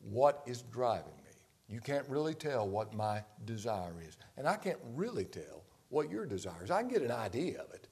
what 0.00 0.42
is 0.46 0.62
driving 0.62 1.16
me. 1.24 1.32
You 1.68 1.80
can't 1.80 2.08
really 2.08 2.34
tell 2.34 2.68
what 2.68 2.94
my 2.94 3.22
desire 3.44 3.94
is. 4.06 4.16
And 4.36 4.48
I 4.48 4.56
can't 4.56 4.78
really 4.94 5.24
tell 5.24 5.64
what 5.88 6.10
your 6.10 6.26
desire 6.26 6.64
is. 6.64 6.70
I 6.70 6.80
can 6.80 6.88
get 6.88 7.02
an 7.02 7.12
idea 7.12 7.60
of 7.60 7.72
it. 7.74 7.88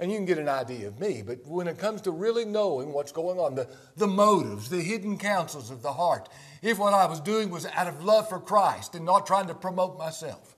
And 0.00 0.10
you 0.10 0.16
can 0.16 0.24
get 0.24 0.38
an 0.38 0.48
idea 0.48 0.88
of 0.88 0.98
me. 0.98 1.22
But 1.22 1.46
when 1.46 1.68
it 1.68 1.76
comes 1.76 2.00
to 2.02 2.10
really 2.10 2.46
knowing 2.46 2.94
what's 2.94 3.12
going 3.12 3.38
on, 3.38 3.54
the, 3.54 3.68
the 3.96 4.06
motives, 4.06 4.70
the 4.70 4.80
hidden 4.80 5.18
counsels 5.18 5.70
of 5.70 5.82
the 5.82 5.92
heart, 5.92 6.30
if 6.62 6.78
what 6.78 6.94
I 6.94 7.04
was 7.04 7.20
doing 7.20 7.50
was 7.50 7.66
out 7.66 7.86
of 7.86 8.02
love 8.02 8.30
for 8.30 8.40
Christ 8.40 8.94
and 8.94 9.04
not 9.04 9.26
trying 9.26 9.48
to 9.48 9.54
promote 9.54 9.98
myself, 9.98 10.56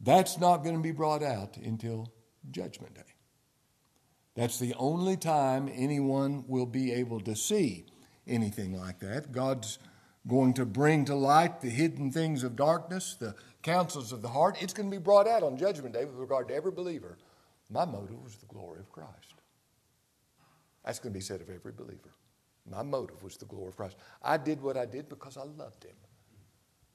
that's 0.00 0.38
not 0.38 0.58
going 0.58 0.76
to 0.76 0.82
be 0.82 0.92
brought 0.92 1.24
out 1.24 1.56
until 1.56 2.12
Judgment 2.48 2.94
Day. 2.94 3.02
That's 4.36 4.60
the 4.60 4.74
only 4.74 5.16
time 5.16 5.68
anyone 5.74 6.44
will 6.46 6.66
be 6.66 6.92
able 6.92 7.20
to 7.22 7.34
see 7.34 7.86
anything 8.26 8.72
like 8.78 9.00
that. 9.00 9.32
God's 9.32 9.80
going 10.28 10.54
to 10.54 10.64
bring 10.64 11.04
to 11.06 11.16
light 11.16 11.60
the 11.60 11.70
hidden 11.70 12.12
things 12.12 12.44
of 12.44 12.54
darkness, 12.54 13.16
the 13.18 13.34
counsels 13.62 14.12
of 14.12 14.22
the 14.22 14.28
heart. 14.28 14.62
It's 14.62 14.72
going 14.72 14.88
to 14.88 14.96
be 14.96 15.02
brought 15.02 15.26
out 15.26 15.42
on 15.42 15.56
Judgment 15.56 15.92
Day 15.92 16.04
with 16.04 16.14
regard 16.14 16.46
to 16.48 16.54
every 16.54 16.70
believer. 16.70 17.18
My 17.72 17.84
motive 17.86 18.22
was 18.22 18.36
the 18.36 18.46
glory 18.46 18.80
of 18.80 18.92
Christ. 18.92 19.34
That's 20.84 20.98
going 20.98 21.12
to 21.12 21.18
be 21.18 21.22
said 21.24 21.40
of 21.40 21.48
every 21.48 21.72
believer. 21.72 22.14
My 22.70 22.82
motive 22.82 23.22
was 23.22 23.36
the 23.36 23.46
glory 23.46 23.68
of 23.68 23.76
Christ. 23.76 23.96
I 24.22 24.36
did 24.36 24.60
what 24.60 24.76
I 24.76 24.84
did 24.84 25.08
because 25.08 25.36
I 25.36 25.42
loved 25.42 25.84
Him. 25.84 25.96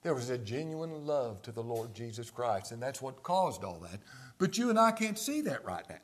There 0.02 0.14
was 0.14 0.30
a 0.30 0.38
genuine 0.38 1.04
love 1.04 1.42
to 1.42 1.52
the 1.52 1.62
Lord 1.62 1.92
Jesus 1.94 2.30
Christ, 2.30 2.70
and 2.70 2.80
that's 2.80 3.02
what 3.02 3.22
caused 3.22 3.64
all 3.64 3.80
that. 3.80 4.00
But 4.38 4.56
you 4.56 4.70
and 4.70 4.78
I 4.78 4.92
can't 4.92 5.18
see 5.18 5.40
that 5.42 5.64
right 5.64 5.84
now. 5.88 5.96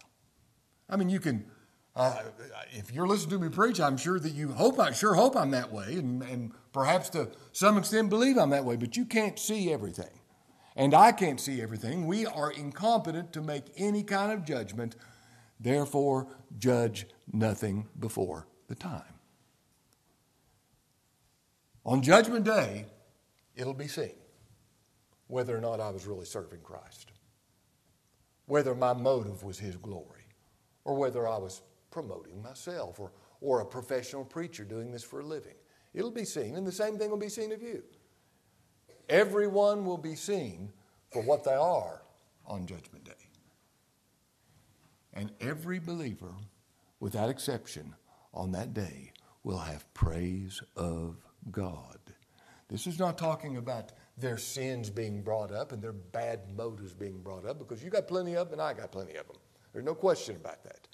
I 0.90 0.96
mean, 0.96 1.08
you 1.08 1.20
can, 1.20 1.46
uh, 1.94 2.22
if 2.72 2.92
you're 2.92 3.06
listening 3.06 3.38
to 3.38 3.44
me 3.46 3.48
preach, 3.48 3.80
I'm 3.80 3.96
sure 3.96 4.18
that 4.18 4.32
you 4.32 4.48
hope, 4.52 4.80
I 4.80 4.90
sure 4.90 5.14
hope 5.14 5.36
I'm 5.36 5.52
that 5.52 5.72
way, 5.72 5.94
and, 5.94 6.22
and 6.22 6.52
perhaps 6.72 7.08
to 7.10 7.30
some 7.52 7.78
extent 7.78 8.10
believe 8.10 8.36
I'm 8.36 8.50
that 8.50 8.64
way, 8.64 8.76
but 8.76 8.96
you 8.96 9.04
can't 9.04 9.38
see 9.38 9.72
everything. 9.72 10.10
And 10.76 10.92
I 10.94 11.12
can't 11.12 11.40
see 11.40 11.62
everything. 11.62 12.06
We 12.06 12.26
are 12.26 12.50
incompetent 12.50 13.32
to 13.34 13.42
make 13.42 13.64
any 13.76 14.02
kind 14.02 14.32
of 14.32 14.44
judgment. 14.44 14.96
Therefore, 15.60 16.26
judge 16.58 17.06
nothing 17.32 17.88
before 17.98 18.48
the 18.66 18.74
time. 18.74 19.02
On 21.86 22.02
Judgment 22.02 22.44
Day, 22.44 22.86
it'll 23.54 23.74
be 23.74 23.88
seen 23.88 24.14
whether 25.26 25.56
or 25.56 25.60
not 25.60 25.80
I 25.80 25.90
was 25.90 26.06
really 26.06 26.24
serving 26.24 26.60
Christ, 26.60 27.12
whether 28.46 28.74
my 28.74 28.92
motive 28.92 29.42
was 29.42 29.58
His 29.58 29.76
glory, 29.76 30.26
or 30.84 30.96
whether 30.96 31.28
I 31.28 31.38
was 31.38 31.62
promoting 31.90 32.42
myself 32.42 32.98
or, 32.98 33.12
or 33.40 33.60
a 33.60 33.66
professional 33.66 34.24
preacher 34.24 34.64
doing 34.64 34.90
this 34.90 35.04
for 35.04 35.20
a 35.20 35.24
living. 35.24 35.54
It'll 35.92 36.10
be 36.10 36.24
seen, 36.24 36.56
and 36.56 36.66
the 36.66 36.72
same 36.72 36.98
thing 36.98 37.10
will 37.10 37.16
be 37.16 37.28
seen 37.28 37.52
of 37.52 37.62
you. 37.62 37.82
Everyone 39.08 39.84
will 39.84 39.98
be 39.98 40.14
seen 40.14 40.72
for 41.10 41.22
what 41.22 41.44
they 41.44 41.54
are 41.54 42.02
on 42.46 42.66
Judgment 42.66 43.04
Day. 43.04 43.12
And 45.12 45.30
every 45.40 45.78
believer, 45.78 46.34
without 47.00 47.30
exception, 47.30 47.94
on 48.32 48.52
that 48.52 48.74
day 48.74 49.12
will 49.44 49.58
have 49.58 49.92
praise 49.94 50.60
of 50.76 51.16
God. 51.50 51.98
This 52.68 52.86
is 52.86 52.98
not 52.98 53.16
talking 53.18 53.58
about 53.58 53.92
their 54.16 54.38
sins 54.38 54.90
being 54.90 55.22
brought 55.22 55.52
up 55.52 55.72
and 55.72 55.82
their 55.82 55.92
bad 55.92 56.40
motives 56.56 56.94
being 56.94 57.20
brought 57.20 57.46
up 57.46 57.58
because 57.58 57.82
you 57.82 57.90
got 57.90 58.08
plenty 58.08 58.34
of 58.36 58.50
them 58.50 58.58
and 58.58 58.62
I 58.62 58.74
got 58.74 58.90
plenty 58.90 59.14
of 59.16 59.26
them. 59.26 59.36
There's 59.72 59.84
no 59.84 59.94
question 59.94 60.36
about 60.36 60.64
that. 60.64 60.88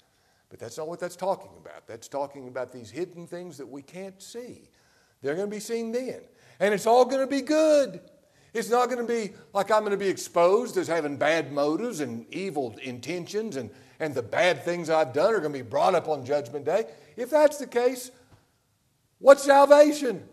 But 0.49 0.59
that's 0.59 0.77
not 0.77 0.87
what 0.87 0.99
that's 0.99 1.15
talking 1.15 1.51
about. 1.57 1.87
That's 1.87 2.07
talking 2.07 2.47
about 2.49 2.73
these 2.73 2.91
hidden 2.91 3.25
things 3.25 3.57
that 3.57 3.67
we 3.67 3.81
can't 3.81 4.21
see. 4.21 4.69
They're 5.21 5.35
going 5.35 5.49
to 5.49 5.55
be 5.55 5.61
seen 5.61 5.91
then. 5.91 6.21
And 6.61 6.75
it's 6.75 6.85
all 6.85 7.05
going 7.05 7.19
to 7.19 7.27
be 7.27 7.41
good. 7.41 7.99
It's 8.53 8.69
not 8.69 8.87
going 8.87 9.05
to 9.05 9.11
be 9.11 9.33
like 9.51 9.71
I'm 9.71 9.79
going 9.79 9.91
to 9.91 9.97
be 9.97 10.07
exposed 10.07 10.77
as 10.77 10.87
having 10.87 11.17
bad 11.17 11.51
motives 11.51 12.01
and 12.01 12.31
evil 12.31 12.77
intentions, 12.83 13.55
and, 13.55 13.71
and 13.99 14.13
the 14.13 14.21
bad 14.21 14.63
things 14.63 14.89
I've 14.89 15.11
done 15.11 15.33
are 15.33 15.39
going 15.39 15.53
to 15.53 15.59
be 15.59 15.67
brought 15.67 15.95
up 15.95 16.07
on 16.07 16.23
Judgment 16.23 16.65
Day. 16.65 16.85
If 17.17 17.31
that's 17.31 17.57
the 17.57 17.65
case, 17.65 18.11
what's 19.17 19.43
salvation? 19.43 20.23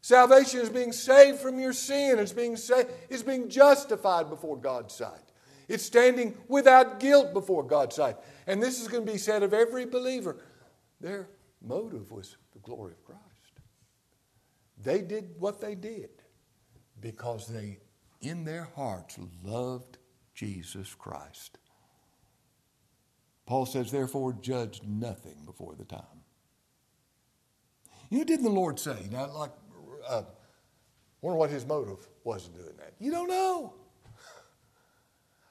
Salvation 0.00 0.60
is 0.60 0.70
being 0.70 0.92
saved 0.92 1.40
from 1.40 1.58
your 1.58 1.74
sin. 1.74 2.18
It's 2.18 2.32
being, 2.32 2.56
saved, 2.56 2.88
it's 3.10 3.22
being 3.22 3.50
justified 3.50 4.30
before 4.30 4.56
God's 4.56 4.94
sight. 4.94 5.20
It's 5.68 5.84
standing 5.84 6.34
without 6.46 7.00
guilt 7.00 7.34
before 7.34 7.64
God's 7.64 7.96
sight. 7.96 8.16
And 8.46 8.62
this 8.62 8.80
is 8.80 8.88
going 8.88 9.04
to 9.04 9.12
be 9.12 9.18
said 9.18 9.42
of 9.42 9.52
every 9.52 9.84
believer. 9.84 10.36
Their 11.02 11.28
motive 11.60 12.10
was 12.10 12.38
the 12.54 12.60
glory 12.60 12.92
of 12.92 13.04
Christ. 13.04 13.27
They 14.82 15.00
did 15.02 15.34
what 15.38 15.60
they 15.60 15.74
did 15.74 16.10
because 17.00 17.46
they, 17.46 17.78
in 18.20 18.44
their 18.44 18.68
hearts, 18.76 19.18
loved 19.44 19.98
Jesus 20.34 20.94
Christ. 20.94 21.58
Paul 23.46 23.66
says, 23.66 23.90
therefore, 23.90 24.34
judge 24.34 24.82
nothing 24.86 25.36
before 25.46 25.74
the 25.74 25.84
time. 25.84 26.02
You 28.10 28.18
know, 28.18 28.24
didn't 28.24 28.44
the 28.44 28.50
Lord 28.50 28.78
say? 28.78 29.08
Now, 29.10 29.30
like, 29.32 29.52
uh, 30.08 30.22
wonder 31.20 31.38
what 31.38 31.50
his 31.50 31.66
motive 31.66 32.06
was 32.24 32.46
in 32.46 32.52
doing 32.52 32.76
that. 32.78 32.94
You 32.98 33.10
don't 33.10 33.28
know. 33.28 33.74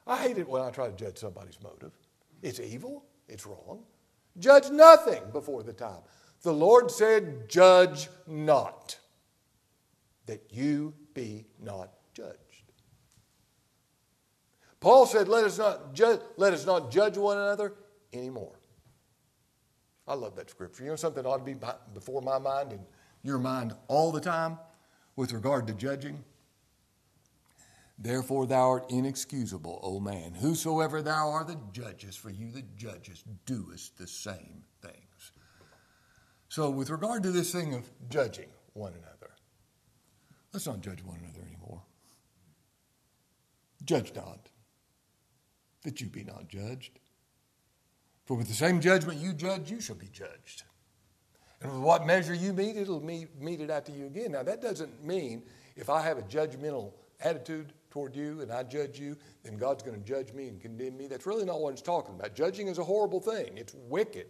I 0.07 0.21
hate 0.21 0.37
it 0.37 0.47
when 0.47 0.61
I 0.61 0.69
try 0.69 0.87
to 0.87 0.95
judge 0.95 1.17
somebody's 1.17 1.57
motive. 1.61 1.91
It's 2.41 2.59
evil, 2.59 3.03
it's 3.27 3.45
wrong. 3.45 3.83
Judge 4.39 4.69
nothing 4.69 5.23
before 5.33 5.63
the 5.63 5.73
time. 5.73 6.01
The 6.43 6.53
Lord 6.53 6.91
said, 6.91 7.49
Judge 7.49 8.09
not, 8.27 8.97
that 10.27 10.43
you 10.51 10.93
be 11.13 11.45
not 11.61 11.91
judged. 12.13 12.37
Paul 14.79 15.05
said, 15.05 15.27
Let 15.27 15.43
us 15.43 15.57
not 15.57 15.93
judge, 15.93 16.19
let 16.37 16.53
us 16.53 16.65
not 16.65 16.91
judge 16.91 17.17
one 17.17 17.37
another 17.37 17.73
anymore. 18.13 18.59
I 20.07 20.13
love 20.13 20.35
that 20.35 20.49
scripture. 20.49 20.83
You 20.83 20.91
know 20.91 20.95
something 20.95 21.25
ought 21.25 21.39
to 21.39 21.43
be 21.43 21.55
before 21.93 22.21
my 22.21 22.37
mind 22.37 22.71
and 22.71 22.81
your 23.23 23.39
mind 23.39 23.73
all 23.87 24.11
the 24.11 24.21
time 24.21 24.57
with 25.15 25.33
regard 25.33 25.67
to 25.67 25.73
judging? 25.73 26.23
Therefore, 27.99 28.45
thou 28.45 28.69
art 28.69 28.85
inexcusable, 28.89 29.79
O 29.81 29.99
man. 29.99 30.35
Whosoever 30.35 31.01
thou 31.01 31.31
art 31.31 31.47
that 31.47 31.73
judgest, 31.73 32.19
for 32.19 32.29
you 32.29 32.51
that 32.51 32.77
judgest 32.77 33.25
doest 33.45 33.97
the 33.97 34.05
same 34.05 34.63
things. 34.81 35.31
So, 36.47 36.69
with 36.69 36.91
regard 36.91 37.23
to 37.23 37.31
this 37.31 37.51
thing 37.51 37.73
of 37.73 37.89
judging 38.07 38.49
one 38.73 38.93
another, 38.93 39.16
let's 40.53 40.67
not 40.67 40.81
judge 40.81 41.03
one 41.03 41.17
another 41.23 41.45
anymore. 41.45 41.81
Judge 43.83 44.13
not, 44.15 44.49
that 45.83 46.01
you 46.01 46.07
be 46.07 46.23
not 46.23 46.47
judged. 46.47 46.99
For 48.25 48.35
with 48.35 48.47
the 48.47 48.53
same 48.53 48.81
judgment 48.81 49.19
you 49.19 49.33
judge, 49.33 49.71
you 49.71 49.79
shall 49.79 49.95
be 49.95 50.09
judged. 50.11 50.63
And 51.61 51.71
with 51.71 51.81
what 51.81 52.05
measure 52.05 52.33
you 52.33 52.53
meet, 52.53 52.75
it'll 52.75 53.03
meet, 53.03 53.39
meet 53.41 53.61
it 53.61 53.71
out 53.71 53.85
to 53.85 53.91
you 53.91 54.05
again. 54.05 54.33
Now, 54.33 54.43
that 54.43 54.61
doesn't 54.61 55.03
mean 55.03 55.43
if 55.75 55.89
I 55.89 56.01
have 56.01 56.17
a 56.17 56.23
judgmental 56.23 56.91
attitude 57.21 57.73
toward 57.89 58.15
you 58.15 58.41
and 58.41 58.51
I 58.51 58.63
judge 58.63 58.99
you, 58.99 59.17
then 59.43 59.57
God's 59.57 59.81
going 59.81 59.97
to 59.99 60.05
judge 60.05 60.33
me 60.33 60.49
and 60.49 60.61
condemn 60.61 60.97
me. 60.97 61.07
That's 61.07 61.25
really 61.25 61.45
not 61.45 61.61
what 61.61 61.73
it's 61.73 61.81
talking 61.81 62.15
about. 62.15 62.35
Judging 62.35 62.67
is 62.67 62.77
a 62.77 62.83
horrible 62.83 63.19
thing, 63.19 63.57
it's 63.57 63.73
wicked. 63.87 64.27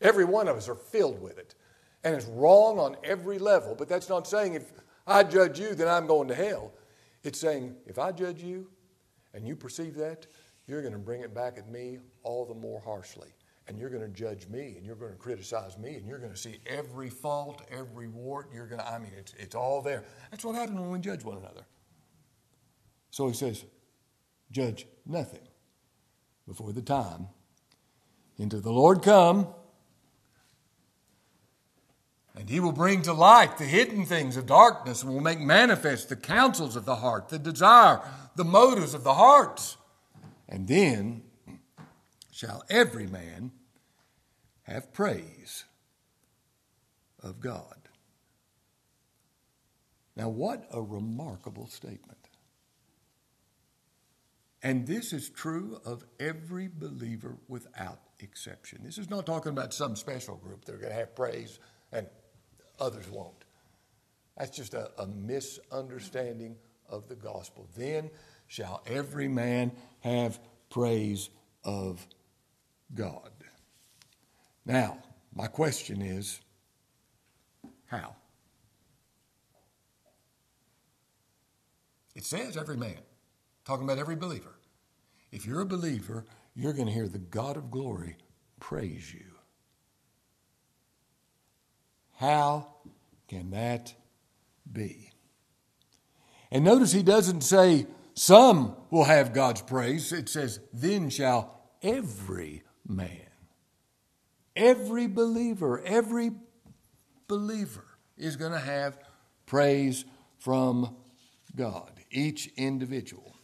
Every 0.00 0.24
one 0.24 0.48
of 0.48 0.56
us 0.56 0.68
are 0.68 0.74
filled 0.74 1.20
with 1.20 1.38
it. 1.38 1.54
And 2.02 2.14
it's 2.14 2.26
wrong 2.26 2.78
on 2.78 2.96
every 3.04 3.38
level. 3.38 3.74
But 3.74 3.88
that's 3.88 4.08
not 4.08 4.26
saying 4.26 4.54
if 4.54 4.72
I 5.06 5.22
judge 5.22 5.58
you, 5.58 5.74
then 5.74 5.88
I'm 5.88 6.06
going 6.06 6.28
to 6.28 6.34
hell. 6.34 6.72
It's 7.22 7.38
saying 7.38 7.76
if 7.86 7.98
I 7.98 8.12
judge 8.12 8.42
you 8.42 8.68
and 9.34 9.46
you 9.46 9.56
perceive 9.56 9.94
that, 9.96 10.26
you're 10.66 10.82
going 10.82 10.92
to 10.92 10.98
bring 10.98 11.22
it 11.22 11.34
back 11.34 11.58
at 11.58 11.68
me 11.68 11.98
all 12.22 12.44
the 12.44 12.54
more 12.54 12.80
harshly. 12.80 13.28
And 13.66 13.78
you're 13.78 13.90
going 13.90 14.02
to 14.02 14.08
judge 14.08 14.48
me 14.48 14.74
and 14.76 14.84
you're 14.84 14.96
going 14.96 15.12
to 15.12 15.18
criticize 15.18 15.78
me 15.78 15.94
and 15.94 16.06
you're 16.06 16.18
going 16.18 16.32
to 16.32 16.38
see 16.38 16.58
every 16.66 17.08
fault, 17.08 17.62
every 17.70 18.08
wart. 18.08 18.50
You're 18.52 18.66
going 18.66 18.80
to, 18.80 18.88
I 18.88 18.98
mean, 18.98 19.12
it's, 19.16 19.32
it's 19.38 19.54
all 19.54 19.80
there. 19.80 20.04
That's 20.30 20.44
what 20.44 20.56
happens 20.56 20.80
when 20.80 20.90
we 20.90 20.98
judge 20.98 21.24
one 21.24 21.36
another. 21.36 21.64
So 23.10 23.28
he 23.28 23.34
says, 23.34 23.64
Judge 24.50 24.86
nothing 25.06 25.46
before 26.46 26.72
the 26.72 26.82
time 26.82 27.28
until 28.38 28.60
the 28.60 28.72
Lord 28.72 29.02
come, 29.02 29.46
and 32.36 32.48
he 32.48 32.60
will 32.60 32.72
bring 32.72 33.02
to 33.02 33.12
light 33.12 33.58
the 33.58 33.64
hidden 33.64 34.06
things 34.06 34.36
of 34.36 34.46
darkness 34.46 35.02
and 35.02 35.12
will 35.12 35.20
make 35.20 35.40
manifest 35.40 36.08
the 36.08 36.16
counsels 36.16 36.76
of 36.76 36.84
the 36.84 36.96
heart, 36.96 37.28
the 37.28 37.38
desire, 37.38 38.00
the 38.36 38.44
motives 38.44 38.94
of 38.94 39.04
the 39.04 39.14
hearts. 39.14 39.76
And 40.48 40.68
then 40.68 41.22
shall 42.30 42.62
every 42.70 43.06
man 43.06 43.52
have 44.62 44.92
praise 44.92 45.64
of 47.22 47.40
God. 47.40 47.76
Now, 50.16 50.28
what 50.28 50.66
a 50.72 50.80
remarkable 50.80 51.66
statement. 51.66 52.18
And 54.62 54.86
this 54.86 55.12
is 55.12 55.30
true 55.30 55.80
of 55.84 56.04
every 56.18 56.68
believer 56.68 57.38
without 57.48 58.00
exception. 58.18 58.80
This 58.84 58.98
is 58.98 59.08
not 59.08 59.24
talking 59.24 59.50
about 59.50 59.72
some 59.72 59.96
special 59.96 60.36
group 60.36 60.64
that 60.64 60.74
are 60.74 60.78
going 60.78 60.92
to 60.92 60.98
have 60.98 61.16
praise 61.16 61.58
and 61.92 62.06
others 62.80 63.08
won't. 63.10 63.44
That's 64.36 64.56
just 64.56 64.74
a, 64.74 64.90
a 64.98 65.06
misunderstanding 65.06 66.56
of 66.88 67.08
the 67.08 67.14
gospel. 67.14 67.68
Then 67.76 68.10
shall 68.46 68.82
every 68.86 69.28
man 69.28 69.72
have 70.00 70.40
praise 70.70 71.30
of 71.64 72.06
God. 72.94 73.30
Now, 74.64 74.98
my 75.34 75.46
question 75.46 76.02
is 76.02 76.40
how? 77.86 78.16
It 82.14 82.24
says 82.24 82.56
every 82.56 82.76
man 82.76 82.98
talking 83.64 83.84
about 83.84 83.98
every 83.98 84.16
believer. 84.16 84.54
If 85.32 85.46
you're 85.46 85.60
a 85.60 85.66
believer, 85.66 86.24
you're 86.54 86.72
going 86.72 86.86
to 86.86 86.92
hear 86.92 87.08
the 87.08 87.18
God 87.18 87.56
of 87.56 87.70
glory 87.70 88.16
praise 88.58 89.14
you. 89.14 89.26
How 92.20 92.66
can 93.28 93.52
that 93.52 93.94
be? 94.70 95.10
And 96.50 96.66
notice 96.66 96.92
he 96.92 97.02
doesn't 97.02 97.40
say 97.40 97.86
some 98.12 98.76
will 98.90 99.04
have 99.04 99.32
God's 99.32 99.62
praise. 99.62 100.12
It 100.12 100.28
says, 100.28 100.60
then 100.70 101.08
shall 101.08 101.62
every 101.82 102.62
man, 102.86 103.30
every 104.54 105.06
believer, 105.06 105.80
every 105.82 106.32
believer 107.26 107.86
is 108.18 108.36
going 108.36 108.52
to 108.52 108.58
have 108.58 108.98
praise 109.46 110.04
from 110.40 110.94
God, 111.56 111.90
each 112.10 112.48
individual. 112.58 113.34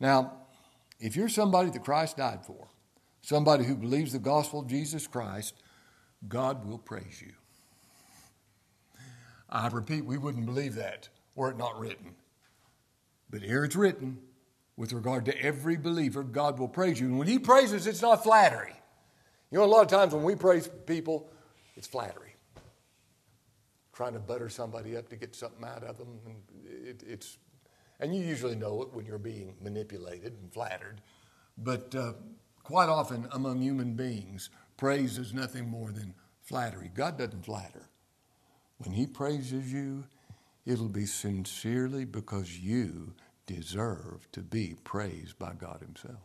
Now, 0.00 0.32
if 0.98 1.14
you're 1.14 1.28
somebody 1.28 1.70
that 1.70 1.84
Christ 1.84 2.16
died 2.16 2.44
for, 2.44 2.66
somebody 3.22 3.62
who 3.64 3.76
believes 3.76 4.12
the 4.12 4.18
gospel 4.18 4.58
of 4.58 4.66
Jesus 4.66 5.06
Christ, 5.06 5.54
God 6.26 6.64
will 6.64 6.78
praise 6.78 7.22
you. 7.24 7.34
I 9.48 9.68
repeat, 9.68 10.04
we 10.04 10.18
wouldn't 10.18 10.46
believe 10.46 10.74
that 10.74 11.08
were 11.34 11.50
it 11.50 11.58
not 11.58 11.78
written. 11.78 12.14
But 13.30 13.42
here 13.42 13.64
it's 13.64 13.76
written 13.76 14.18
with 14.76 14.92
regard 14.92 15.24
to 15.26 15.40
every 15.40 15.76
believer, 15.76 16.22
God 16.22 16.58
will 16.58 16.68
praise 16.68 17.00
you. 17.00 17.06
And 17.06 17.18
when 17.18 17.28
He 17.28 17.38
praises, 17.38 17.86
it's 17.86 18.02
not 18.02 18.22
flattery. 18.22 18.74
You 19.50 19.58
know, 19.58 19.64
a 19.64 19.66
lot 19.66 19.82
of 19.82 19.88
times 19.88 20.12
when 20.12 20.24
we 20.24 20.34
praise 20.34 20.68
people, 20.86 21.30
it's 21.76 21.86
flattery. 21.86 22.34
Trying 23.92 24.12
to 24.12 24.18
butter 24.18 24.48
somebody 24.48 24.96
up 24.96 25.08
to 25.08 25.16
get 25.16 25.34
something 25.34 25.64
out 25.64 25.82
of 25.82 25.96
them. 25.96 26.18
And 26.26 26.36
it, 26.86 27.02
it's 27.06 27.38
and 28.00 28.14
you 28.14 28.22
usually 28.22 28.56
know 28.56 28.82
it 28.82 28.92
when 28.92 29.06
you're 29.06 29.18
being 29.18 29.54
manipulated 29.62 30.34
and 30.42 30.52
flattered. 30.52 31.00
But 31.56 31.94
uh, 31.94 32.12
quite 32.62 32.88
often 32.88 33.26
among 33.32 33.62
human 33.62 33.94
beings, 33.94 34.50
praise 34.76 35.16
is 35.16 35.32
nothing 35.32 35.68
more 35.68 35.92
than 35.92 36.14
flattery. 36.42 36.90
God 36.94 37.16
doesn't 37.16 37.44
flatter. 37.44 37.88
When 38.78 38.92
He 38.92 39.06
praises 39.06 39.72
you, 39.72 40.04
it'll 40.64 40.88
be 40.88 41.06
sincerely 41.06 42.04
because 42.04 42.58
you 42.58 43.14
deserve 43.46 44.28
to 44.32 44.40
be 44.40 44.76
praised 44.84 45.38
by 45.38 45.52
God 45.54 45.80
Himself. 45.80 46.22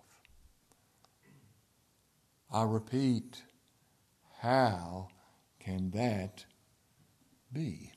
I 2.51 2.63
repeat, 2.63 3.43
how 4.41 5.07
can 5.59 5.91
that 5.91 6.45
be? 7.53 7.91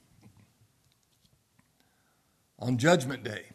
On 2.59 2.79
Judgment 2.79 3.25
Day, 3.25 3.47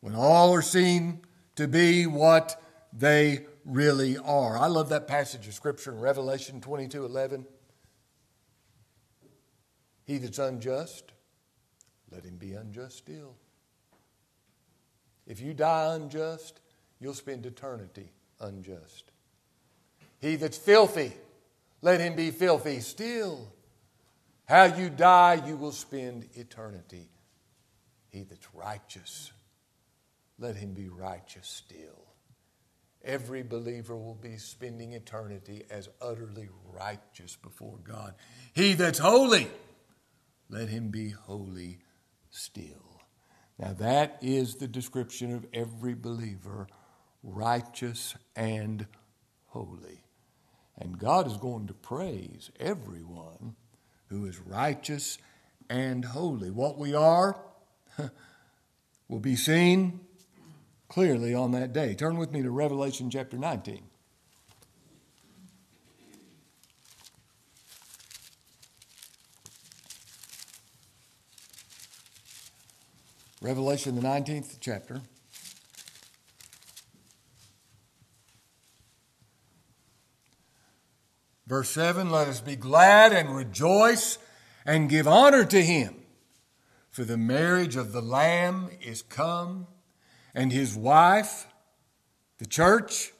when 0.00 0.14
all 0.14 0.52
are 0.54 0.62
seen 0.62 1.20
to 1.56 1.68
be 1.68 2.06
what 2.06 2.60
they 2.92 3.46
really 3.64 4.18
are. 4.18 4.58
I 4.58 4.66
love 4.66 4.88
that 4.90 5.06
passage 5.06 5.46
of 5.46 5.54
Scripture 5.54 5.92
in 5.92 6.00
Revelation 6.00 6.60
22 6.60 7.04
11. 7.04 7.46
He 10.12 10.18
that's 10.18 10.38
unjust, 10.38 11.10
let 12.10 12.22
him 12.22 12.36
be 12.36 12.52
unjust 12.52 12.98
still. 12.98 13.34
If 15.26 15.40
you 15.40 15.54
die 15.54 15.94
unjust, 15.94 16.60
you'll 17.00 17.14
spend 17.14 17.46
eternity 17.46 18.12
unjust. 18.38 19.10
He 20.20 20.36
that's 20.36 20.58
filthy, 20.58 21.14
let 21.80 22.00
him 22.00 22.14
be 22.14 22.30
filthy 22.30 22.80
still. 22.80 23.50
How 24.44 24.64
you 24.64 24.90
die, 24.90 25.42
you 25.46 25.56
will 25.56 25.72
spend 25.72 26.28
eternity. 26.34 27.08
He 28.10 28.24
that's 28.24 28.48
righteous, 28.52 29.32
let 30.38 30.56
him 30.56 30.74
be 30.74 30.90
righteous 30.90 31.48
still. 31.48 32.04
Every 33.02 33.42
believer 33.42 33.96
will 33.96 34.18
be 34.20 34.36
spending 34.36 34.92
eternity 34.92 35.62
as 35.70 35.88
utterly 36.02 36.50
righteous 36.70 37.34
before 37.34 37.78
God. 37.82 38.14
He 38.52 38.74
that's 38.74 38.98
holy, 38.98 39.48
let 40.52 40.68
him 40.68 40.88
be 40.88 41.10
holy 41.10 41.78
still. 42.30 43.00
Now, 43.58 43.72
that 43.74 44.18
is 44.20 44.56
the 44.56 44.68
description 44.68 45.34
of 45.34 45.46
every 45.54 45.94
believer 45.94 46.68
righteous 47.22 48.14
and 48.36 48.86
holy. 49.46 50.04
And 50.78 50.98
God 50.98 51.26
is 51.26 51.36
going 51.36 51.68
to 51.68 51.74
praise 51.74 52.50
everyone 52.60 53.56
who 54.08 54.26
is 54.26 54.38
righteous 54.40 55.18
and 55.70 56.04
holy. 56.04 56.50
What 56.50 56.78
we 56.78 56.94
are 56.94 57.40
will 59.08 59.20
be 59.20 59.36
seen 59.36 60.00
clearly 60.88 61.34
on 61.34 61.52
that 61.52 61.72
day. 61.72 61.94
Turn 61.94 62.18
with 62.18 62.32
me 62.32 62.42
to 62.42 62.50
Revelation 62.50 63.10
chapter 63.10 63.38
19. 63.38 63.82
Revelation, 73.42 73.96
the 73.96 74.02
19th 74.02 74.58
chapter. 74.60 75.00
Verse 81.48 81.68
7 81.70 82.08
Let 82.08 82.28
us 82.28 82.40
be 82.40 82.54
glad 82.54 83.12
and 83.12 83.34
rejoice 83.34 84.18
and 84.64 84.88
give 84.88 85.08
honor 85.08 85.44
to 85.44 85.60
him, 85.60 85.96
for 86.92 87.02
the 87.02 87.16
marriage 87.16 87.74
of 87.74 87.90
the 87.90 88.00
Lamb 88.00 88.70
is 88.80 89.02
come, 89.02 89.66
and 90.36 90.52
his 90.52 90.76
wife, 90.76 91.48
the 92.38 92.46
church, 92.46 93.10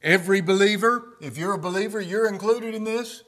every 0.00 0.40
believer, 0.40 1.16
if 1.20 1.36
you're 1.36 1.54
a 1.54 1.58
believer, 1.58 2.00
you're 2.00 2.28
included 2.28 2.72
in 2.72 2.84
this. 2.84 3.24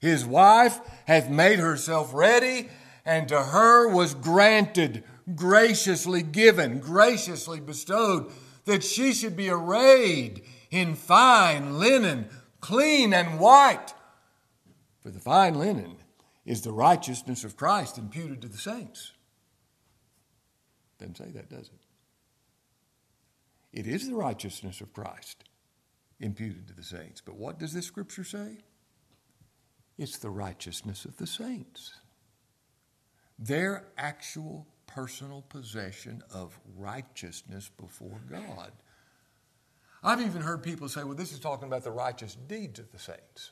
His 0.00 0.24
wife 0.24 0.80
hath 1.06 1.30
made 1.30 1.60
herself 1.60 2.12
ready, 2.12 2.70
and 3.04 3.28
to 3.28 3.40
her 3.40 3.88
was 3.88 4.14
granted 4.14 5.04
graciously 5.34 6.22
given, 6.22 6.78
graciously 6.78 7.60
bestowed, 7.60 8.30
that 8.64 8.84
she 8.84 9.12
should 9.12 9.36
be 9.36 9.48
arrayed 9.48 10.42
in 10.70 10.94
fine 10.94 11.78
linen, 11.78 12.28
clean 12.60 13.12
and 13.12 13.38
white. 13.38 13.94
For 15.00 15.10
the 15.10 15.20
fine 15.20 15.54
linen 15.54 15.96
is 16.44 16.62
the 16.62 16.72
righteousness 16.72 17.44
of 17.44 17.56
Christ 17.56 17.98
imputed 17.98 18.42
to 18.42 18.48
the 18.48 18.58
saints. 18.58 19.12
Doesn't 20.98 21.16
say 21.16 21.30
that, 21.32 21.50
does 21.50 21.68
it? 21.68 21.80
It 23.72 23.86
is 23.86 24.08
the 24.08 24.14
righteousness 24.14 24.80
of 24.80 24.92
Christ 24.92 25.44
imputed 26.18 26.66
to 26.68 26.74
the 26.74 26.82
saints. 26.82 27.20
But 27.20 27.36
what 27.36 27.58
does 27.58 27.74
this 27.74 27.86
scripture 27.86 28.24
say? 28.24 28.58
It's 29.98 30.18
the 30.18 30.30
righteousness 30.30 31.04
of 31.04 31.16
the 31.18 31.26
saints. 31.26 31.94
Their 33.38 33.84
actual 33.98 34.66
personal 34.96 35.42
possession 35.50 36.22
of 36.32 36.58
righteousness 36.74 37.70
before 37.76 38.18
God. 38.30 38.72
I've 40.02 40.22
even 40.22 40.40
heard 40.40 40.62
people 40.62 40.88
say, 40.88 41.04
well, 41.04 41.14
this 41.14 41.32
is 41.32 41.38
talking 41.38 41.68
about 41.68 41.84
the 41.84 41.90
righteous 41.90 42.34
deeds 42.34 42.78
of 42.78 42.90
the 42.90 42.98
saints. 42.98 43.50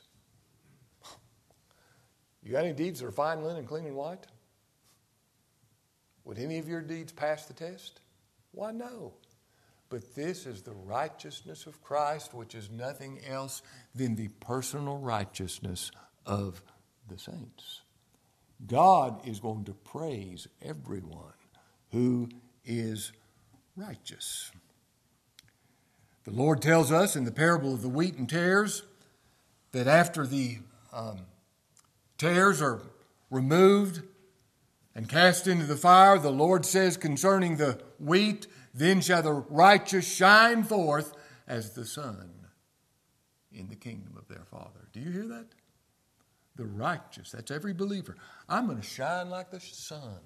You 2.41 2.53
got 2.53 2.63
any 2.63 2.73
deeds 2.73 2.99
that 2.99 3.05
are 3.05 3.11
fine 3.11 3.43
linen, 3.43 3.67
clean 3.67 3.85
and 3.85 3.95
white? 3.95 4.25
Would 6.23 6.39
any 6.39 6.57
of 6.57 6.67
your 6.67 6.81
deeds 6.81 7.11
pass 7.11 7.45
the 7.45 7.53
test? 7.53 8.01
Why, 8.51 8.71
no. 8.71 9.13
But 9.89 10.15
this 10.15 10.47
is 10.47 10.63
the 10.63 10.73
righteousness 10.73 11.67
of 11.67 11.83
Christ, 11.83 12.33
which 12.33 12.55
is 12.55 12.71
nothing 12.71 13.19
else 13.27 13.61
than 13.93 14.15
the 14.15 14.29
personal 14.39 14.97
righteousness 14.97 15.91
of 16.25 16.63
the 17.07 17.19
saints. 17.19 17.81
God 18.65 19.27
is 19.27 19.39
going 19.39 19.65
to 19.65 19.73
praise 19.73 20.47
everyone 20.63 21.34
who 21.91 22.29
is 22.63 23.11
righteous. 23.75 24.51
The 26.23 26.31
Lord 26.31 26.61
tells 26.61 26.91
us 26.91 27.15
in 27.15 27.23
the 27.23 27.31
parable 27.31 27.73
of 27.73 27.81
the 27.81 27.89
wheat 27.89 28.15
and 28.15 28.27
tares 28.27 28.83
that 29.71 29.87
after 29.87 30.25
the 30.25 30.59
um, 30.91 31.21
tares 32.17 32.61
are 32.61 32.81
removed 33.29 34.01
and 34.95 35.07
cast 35.07 35.47
into 35.47 35.65
the 35.65 35.75
fire, 35.75 36.17
the 36.17 36.31
Lord 36.31 36.65
says 36.65 36.97
concerning 36.97 37.57
the 37.57 37.79
wheat, 37.99 38.47
then 38.73 39.01
shall 39.01 39.21
the 39.21 39.33
righteous 39.33 40.07
shine 40.11 40.63
forth 40.63 41.13
as 41.47 41.71
the 41.73 41.85
sun 41.85 42.31
in 43.51 43.67
the 43.69 43.75
kingdom 43.75 44.17
of 44.17 44.27
their 44.27 44.45
Father. 44.45 44.87
Do 44.91 44.99
you 44.99 45.11
hear 45.11 45.27
that? 45.27 45.47
The 46.55 46.65
righteous, 46.65 47.31
that's 47.31 47.51
every 47.51 47.73
believer. 47.73 48.15
I'm 48.47 48.65
going 48.67 48.79
to 48.79 48.83
shine 48.83 49.29
like 49.29 49.51
the 49.51 49.59
sun 49.59 50.19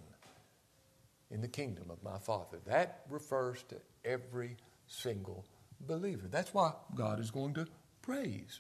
in 1.31 1.41
the 1.41 1.47
kingdom 1.47 1.89
of 1.89 2.03
my 2.03 2.17
Father. 2.17 2.59
That 2.65 3.01
refers 3.09 3.63
to 3.63 3.75
every 4.03 4.57
single 4.87 5.45
believer. 5.81 6.27
That's 6.27 6.53
why 6.53 6.73
God 6.95 7.19
is 7.19 7.31
going 7.31 7.53
to 7.55 7.67
praise 8.01 8.59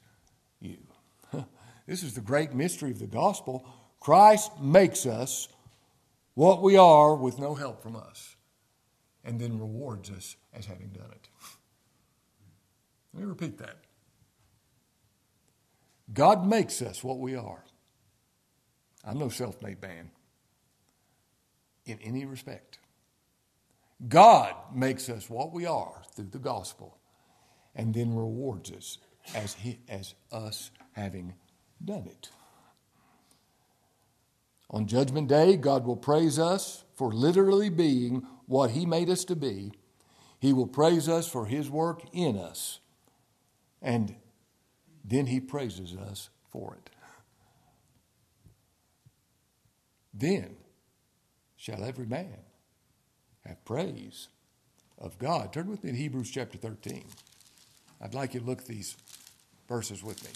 you. 0.59 0.77
This 1.87 2.03
is 2.03 2.13
the 2.13 2.21
great 2.21 2.53
mystery 2.53 2.91
of 2.91 2.99
the 2.99 3.07
gospel. 3.07 3.65
Christ 3.99 4.61
makes 4.61 5.07
us 5.07 5.47
what 6.35 6.61
we 6.61 6.77
are 6.77 7.15
with 7.15 7.39
no 7.39 7.55
help 7.55 7.81
from 7.81 7.95
us, 7.95 8.35
and 9.23 9.41
then 9.41 9.57
rewards 9.57 10.11
us 10.11 10.35
as 10.53 10.67
having 10.67 10.89
done 10.89 11.09
it. 11.11 11.29
Let 13.15 13.23
me 13.23 13.27
repeat 13.27 13.57
that. 13.57 13.77
God 16.13 16.45
makes 16.45 16.79
us 16.83 17.03
what 17.03 17.17
we 17.17 17.35
are. 17.35 17.65
I'm 19.03 19.17
no 19.17 19.29
self 19.29 19.59
made 19.63 19.81
man 19.81 20.11
in 21.89 21.99
any 22.01 22.25
respect. 22.25 22.79
God 24.07 24.55
makes 24.73 25.09
us 25.09 25.29
what 25.29 25.51
we 25.51 25.65
are 25.65 26.01
through 26.15 26.29
the 26.31 26.39
gospel 26.39 26.97
and 27.75 27.93
then 27.93 28.15
rewards 28.15 28.71
us 28.71 28.97
as, 29.35 29.53
he, 29.53 29.79
as 29.89 30.15
us 30.31 30.71
having 30.93 31.33
done 31.83 32.07
it. 32.07 32.29
On 34.71 34.85
Judgment 34.85 35.27
Day, 35.27 35.57
God 35.57 35.85
will 35.85 35.97
praise 35.97 36.37
us 36.37 36.83
for 36.93 37.11
literally 37.11 37.69
being 37.69 38.25
what 38.45 38.71
He 38.71 38.85
made 38.85 39.09
us 39.09 39.25
to 39.25 39.35
be. 39.35 39.71
He 40.39 40.53
will 40.53 40.67
praise 40.67 41.09
us 41.09 41.27
for 41.27 41.45
His 41.45 41.69
work 41.69 42.03
in 42.13 42.37
us. 42.37 42.79
And 43.81 44.15
then 45.03 45.25
He 45.25 45.39
praises 45.39 45.95
us 45.95 46.29
for 46.51 46.75
it. 46.75 46.89
Then 50.13 50.57
shall 51.59 51.83
every 51.83 52.05
man 52.05 52.37
have 53.45 53.63
praise 53.65 54.29
of 54.97 55.19
God. 55.19 55.51
Turn 55.51 55.69
with 55.69 55.83
me 55.83 55.89
in 55.89 55.95
Hebrews 55.97 56.31
chapter 56.31 56.57
13. 56.57 57.03
I'd 58.01 58.13
like 58.13 58.33
you 58.33 58.39
to 58.39 58.45
look 58.45 58.59
at 58.59 58.67
these 58.67 58.95
verses 59.67 60.01
with 60.01 60.23
me. 60.23 60.31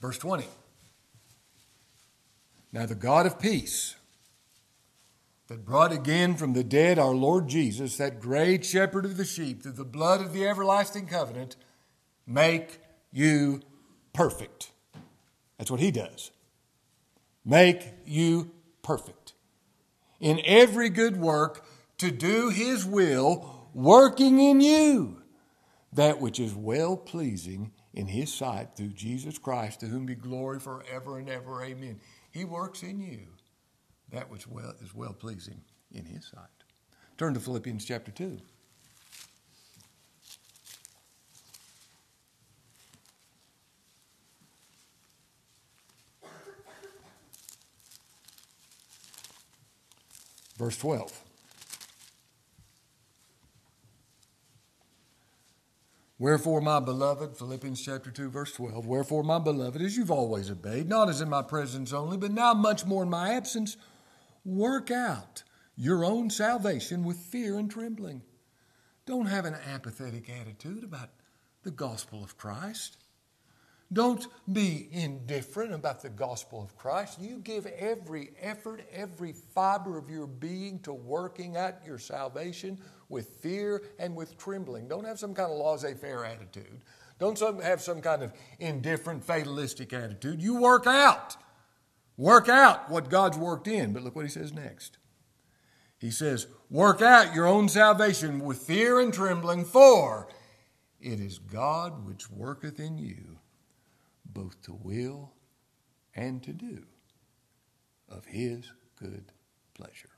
Verse 0.00 0.18
20. 0.18 0.44
Now 2.72 2.86
the 2.86 2.94
God 2.94 3.26
of 3.26 3.40
peace, 3.40 3.96
that 5.48 5.64
brought 5.64 5.92
again 5.92 6.36
from 6.36 6.52
the 6.52 6.64
dead 6.64 6.98
our 6.98 7.14
Lord 7.14 7.48
Jesus, 7.48 7.96
that 7.96 8.20
great 8.20 8.64
shepherd 8.64 9.04
of 9.04 9.16
the 9.16 9.24
sheep, 9.24 9.62
through 9.62 9.72
the 9.72 9.84
blood 9.84 10.20
of 10.20 10.32
the 10.32 10.46
everlasting 10.46 11.06
covenant, 11.06 11.56
make 12.26 12.78
you 13.12 13.60
perfect. 14.12 14.70
That's 15.58 15.70
what 15.70 15.80
he 15.80 15.90
does. 15.90 16.30
make 17.44 17.82
you 18.04 18.50
perfect 18.82 19.34
in 20.20 20.40
every 20.44 20.88
good 20.88 21.16
work 21.16 21.64
to 21.98 22.10
do 22.10 22.50
his 22.50 22.84
will, 22.84 23.68
working 23.72 24.40
in 24.40 24.60
you 24.60 25.22
that 25.92 26.20
which 26.20 26.38
is 26.38 26.54
well 26.54 26.96
pleasing 26.96 27.72
in 27.94 28.06
his 28.06 28.32
sight 28.32 28.76
through 28.76 28.88
Jesus 28.88 29.38
Christ, 29.38 29.80
to 29.80 29.86
whom 29.86 30.06
be 30.06 30.14
glory 30.14 30.60
forever 30.60 31.18
and 31.18 31.28
ever. 31.28 31.64
Amen. 31.64 32.00
He 32.30 32.44
works 32.44 32.82
in 32.82 33.00
you 33.00 33.28
that 34.10 34.30
which 34.30 34.46
well, 34.46 34.74
is 34.82 34.94
well 34.94 35.14
pleasing 35.14 35.62
in 35.90 36.04
his 36.04 36.26
sight. 36.26 36.48
Turn 37.16 37.34
to 37.34 37.40
Philippians 37.40 37.84
chapter 37.84 38.12
2. 38.12 38.38
Verse 50.56 50.76
12. 50.78 51.22
Wherefore, 56.18 56.62
my 56.62 56.80
beloved, 56.80 57.36
Philippians 57.36 57.82
chapter 57.84 58.10
2, 58.10 58.30
verse 58.30 58.52
12, 58.52 58.86
wherefore, 58.86 59.22
my 59.22 59.38
beloved, 59.38 59.82
as 59.82 59.98
you've 59.98 60.10
always 60.10 60.50
obeyed, 60.50 60.88
not 60.88 61.10
as 61.10 61.20
in 61.20 61.28
my 61.28 61.42
presence 61.42 61.92
only, 61.92 62.16
but 62.16 62.30
now 62.30 62.54
much 62.54 62.86
more 62.86 63.02
in 63.02 63.10
my 63.10 63.34
absence, 63.34 63.76
work 64.42 64.90
out 64.90 65.42
your 65.76 66.06
own 66.06 66.30
salvation 66.30 67.04
with 67.04 67.18
fear 67.18 67.58
and 67.58 67.70
trembling. 67.70 68.22
Don't 69.04 69.26
have 69.26 69.44
an 69.44 69.56
apathetic 69.74 70.30
attitude 70.30 70.84
about 70.84 71.10
the 71.64 71.70
gospel 71.70 72.24
of 72.24 72.38
Christ. 72.38 72.96
Don't 73.92 74.26
be 74.52 74.88
indifferent 74.90 75.72
about 75.72 76.02
the 76.02 76.08
gospel 76.08 76.60
of 76.60 76.76
Christ. 76.76 77.20
You 77.20 77.38
give 77.38 77.66
every 77.66 78.30
effort, 78.40 78.82
every 78.92 79.32
fiber 79.32 79.96
of 79.96 80.10
your 80.10 80.26
being 80.26 80.80
to 80.80 80.92
working 80.92 81.56
out 81.56 81.86
your 81.86 81.98
salvation 81.98 82.78
with 83.08 83.28
fear 83.40 83.84
and 84.00 84.16
with 84.16 84.36
trembling. 84.38 84.88
Don't 84.88 85.04
have 85.04 85.20
some 85.20 85.34
kind 85.34 85.52
of 85.52 85.58
laissez 85.58 85.94
faire 85.94 86.24
attitude. 86.24 86.82
Don't 87.20 87.40
have 87.62 87.80
some 87.80 88.02
kind 88.02 88.22
of 88.24 88.32
indifferent, 88.58 89.24
fatalistic 89.24 89.92
attitude. 89.92 90.42
You 90.42 90.60
work 90.60 90.86
out. 90.88 91.36
Work 92.16 92.48
out 92.48 92.90
what 92.90 93.08
God's 93.08 93.38
worked 93.38 93.68
in. 93.68 93.92
But 93.92 94.02
look 94.02 94.16
what 94.16 94.24
he 94.24 94.30
says 94.30 94.52
next. 94.52 94.98
He 95.98 96.10
says, 96.10 96.48
Work 96.70 97.00
out 97.00 97.34
your 97.34 97.46
own 97.46 97.68
salvation 97.68 98.40
with 98.40 98.58
fear 98.58 98.98
and 98.98 99.14
trembling, 99.14 99.64
for 99.64 100.28
it 101.00 101.20
is 101.20 101.38
God 101.38 102.04
which 102.04 102.28
worketh 102.30 102.80
in 102.80 102.98
you 102.98 103.35
both 104.36 104.60
to 104.62 104.78
will 104.82 105.32
and 106.14 106.42
to 106.42 106.52
do 106.52 106.84
of 108.10 108.26
his 108.26 108.70
good 109.00 109.32
pleasure. 109.74 110.10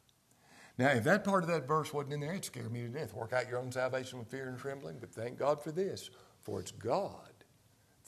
Now, 0.76 0.88
if 0.88 1.04
that 1.04 1.24
part 1.24 1.44
of 1.44 1.48
that 1.50 1.66
verse 1.66 1.92
wasn't 1.92 2.14
in 2.14 2.20
there, 2.20 2.32
it'd 2.32 2.44
scare 2.44 2.68
me 2.68 2.82
to 2.82 2.88
death. 2.88 3.14
Work 3.14 3.32
out 3.32 3.48
your 3.48 3.58
own 3.58 3.70
salvation 3.70 4.18
with 4.18 4.28
fear 4.28 4.48
and 4.48 4.58
trembling, 4.58 4.98
but 5.00 5.12
thank 5.12 5.38
God 5.38 5.62
for 5.62 5.72
this, 5.72 6.10
for 6.40 6.60
it's 6.60 6.70
God 6.72 7.32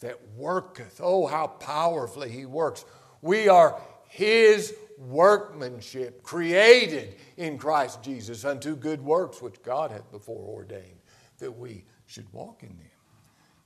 that 0.00 0.16
worketh. 0.36 1.00
Oh, 1.02 1.26
how 1.26 1.46
powerfully 1.46 2.30
he 2.30 2.44
works. 2.44 2.84
We 3.22 3.48
are 3.48 3.80
his 4.08 4.74
workmanship, 4.98 6.22
created 6.22 7.16
in 7.36 7.56
Christ 7.56 8.02
Jesus 8.02 8.44
unto 8.44 8.74
good 8.74 9.00
works, 9.00 9.40
which 9.40 9.62
God 9.62 9.92
hath 9.92 10.10
before 10.10 10.44
ordained 10.44 11.00
that 11.38 11.56
we 11.56 11.84
should 12.06 12.30
walk 12.32 12.62
in 12.62 12.76
them. 12.76 12.99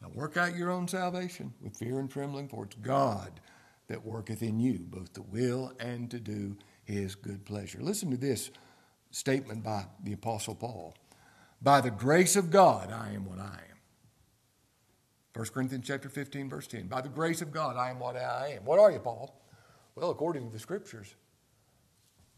Now 0.03 0.11
work 0.15 0.37
out 0.37 0.57
your 0.57 0.71
own 0.71 0.89
salvation 0.89 1.53
with 1.61 1.77
fear 1.77 1.99
and 1.99 2.11
trembling, 2.11 2.49
for 2.49 2.65
it's 2.65 2.77
God 2.77 3.41
that 3.89 4.05
worketh 4.05 4.43
in 4.43 4.59
you, 4.61 4.81
both 4.89 5.13
to 5.15 5.23
will 5.23 5.73
and 5.79 6.11
to 6.11 6.19
do 6.19 6.57
his 6.85 7.15
good 7.15 7.45
pleasure. 7.45 7.79
Listen 7.81 8.11
to 8.11 8.17
this 8.17 8.51
statement 9.11 9.63
by 9.63 9.87
the 10.03 10.13
Apostle 10.13 10.55
Paul. 10.55 10.95
By 11.63 11.81
the 11.81 11.91
grace 11.91 12.37
of 12.37 12.51
God, 12.51 12.93
I 12.93 13.13
am 13.13 13.25
what 13.25 13.39
I 13.39 13.61
am. 13.71 13.79
1 15.35 15.47
Corinthians 15.49 15.87
chapter 15.87 16.09
15, 16.09 16.49
verse 16.49 16.67
10. 16.67 16.87
By 16.87 17.01
the 17.01 17.09
grace 17.09 17.43
of 17.43 17.51
God, 17.51 17.77
I 17.77 17.91
am 17.91 17.99
what 17.99 18.17
I 18.17 18.55
am. 18.57 18.65
What 18.65 18.79
are 18.79 18.91
you, 18.91 19.01
Paul? 19.01 19.41
Well, 19.97 20.11
according 20.11 20.47
to 20.47 20.53
the 20.53 20.59
scriptures, 20.59 21.15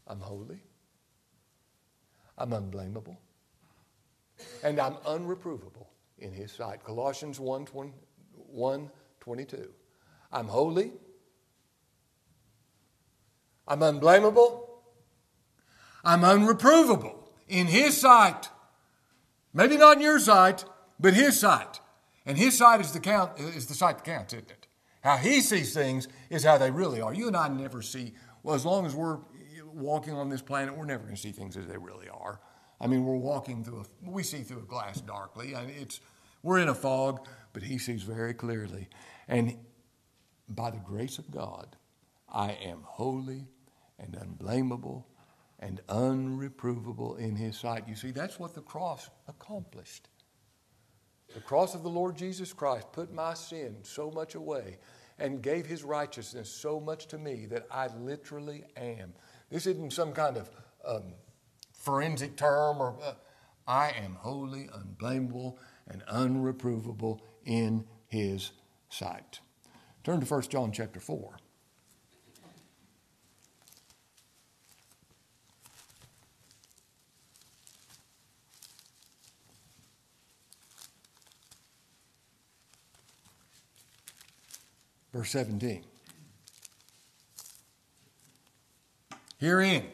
I'm 0.07 0.19
holy, 0.19 0.61
I'm 2.37 2.53
unblameable, 2.53 3.17
and 4.63 4.79
I'm 4.79 4.93
unreprovable 5.05 5.87
in 6.19 6.31
his 6.31 6.51
sight. 6.51 6.83
Colossians 6.83 7.39
1, 7.39 7.65
20, 7.65 7.93
1 8.33 8.91
22. 9.19 9.69
I'm 10.31 10.47
holy, 10.47 10.91
I'm 13.67 13.81
unblameable, 13.81 14.67
I'm 16.03 16.21
unreprovable 16.21 17.27
in 17.47 17.67
His 17.67 17.99
sight. 17.99 18.49
Maybe 19.53 19.77
not 19.77 19.97
in 19.97 20.03
your 20.03 20.19
sight, 20.19 20.63
but 20.99 21.13
His 21.13 21.39
sight. 21.39 21.81
And 22.25 22.37
His 22.37 22.57
sight 22.57 22.81
is 22.81 22.91
the, 22.91 22.99
count, 22.99 23.39
is 23.39 23.67
the 23.67 23.73
sight 23.73 23.97
that 23.97 24.05
counts, 24.05 24.33
isn't 24.33 24.49
it? 24.49 24.67
How 25.01 25.17
He 25.17 25.41
sees 25.41 25.73
things 25.73 26.07
is 26.29 26.43
how 26.43 26.57
they 26.57 26.71
really 26.71 27.01
are. 27.01 27.13
You 27.13 27.27
and 27.27 27.35
I 27.35 27.47
never 27.47 27.81
see, 27.81 28.13
well, 28.43 28.55
as 28.55 28.65
long 28.65 28.85
as 28.85 28.95
we're 28.95 29.19
walking 29.73 30.13
on 30.13 30.29
this 30.29 30.41
planet, 30.41 30.75
we're 30.77 30.85
never 30.85 31.03
going 31.03 31.15
to 31.15 31.21
see 31.21 31.31
things 31.31 31.57
as 31.57 31.67
they 31.67 31.77
really 31.77 32.09
are. 32.09 32.39
I 32.79 32.87
mean, 32.87 33.05
we're 33.05 33.15
walking 33.15 33.63
through 33.63 33.81
a, 33.81 34.09
we 34.09 34.23
see 34.23 34.41
through 34.41 34.59
a 34.59 34.65
glass 34.65 35.01
darkly. 35.01 35.53
and 35.53 35.69
it's, 35.69 35.99
we're 36.43 36.59
in 36.59 36.69
a 36.69 36.75
fog, 36.75 37.27
but 37.53 37.63
He 37.63 37.77
sees 37.77 38.03
very 38.03 38.33
clearly. 38.33 38.87
And 39.27 39.57
by 40.49 40.71
the 40.71 40.77
grace 40.77 41.17
of 41.17 41.29
God, 41.31 41.75
I 42.29 42.51
am 42.51 42.81
holy 42.83 43.47
and 43.99 44.15
unblameable 44.15 45.07
and 45.59 45.81
unreprovable 45.87 47.17
in 47.17 47.35
his 47.35 47.57
sight. 47.57 47.87
You 47.87 47.95
see, 47.95 48.11
that's 48.11 48.39
what 48.39 48.53
the 48.53 48.61
cross 48.61 49.09
accomplished. 49.27 50.09
The 51.33 51.41
cross 51.41 51.75
of 51.75 51.83
the 51.83 51.89
Lord 51.89 52.15
Jesus 52.15 52.53
Christ 52.53 52.91
put 52.91 53.11
my 53.11 53.33
sin 53.33 53.77
so 53.81 54.11
much 54.11 54.35
away 54.35 54.77
and 55.19 55.41
gave 55.41 55.65
his 55.65 55.83
righteousness 55.83 56.49
so 56.49 56.79
much 56.79 57.07
to 57.07 57.17
me 57.17 57.47
that 57.47 57.65
I 57.71 57.87
literally 57.87 58.63
am. 58.75 59.13
This 59.49 59.65
isn't 59.65 59.93
some 59.93 60.13
kind 60.13 60.37
of 60.37 60.49
um, 60.85 61.13
forensic 61.87 62.35
term 62.35 62.81
or 62.81 62.97
uh, 63.01 63.13
I 63.65 63.91
am 63.91 64.15
holy, 64.19 64.69
unblameable, 64.73 65.57
and 65.87 66.03
unreprovable 66.11 67.21
in 67.45 67.85
his 68.07 68.51
sight. 68.89 69.39
Turn 70.03 70.19
to 70.19 70.25
1 70.25 70.41
John 70.49 70.73
chapter 70.73 70.99
4. 70.99 71.37
Verse 85.13 85.29
17. 85.29 85.85
Herein 89.39 89.85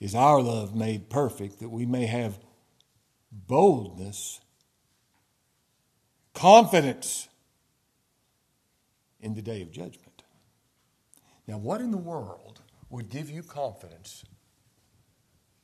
is 0.00 0.14
our 0.14 0.40
love 0.40 0.74
made 0.74 1.10
perfect, 1.10 1.60
that 1.60 1.68
we 1.68 1.84
may 1.84 2.06
have 2.06 2.38
boldness, 3.30 4.40
confidence 6.34 7.28
in 9.20 9.34
the 9.34 9.42
day 9.42 9.60
of 9.62 9.70
judgment. 9.70 10.22
Now, 11.46 11.58
what 11.58 11.80
in 11.80 11.90
the 11.90 11.98
world 11.98 12.60
would 12.88 13.10
give 13.10 13.30
you 13.30 13.42
confidence? 13.42 14.24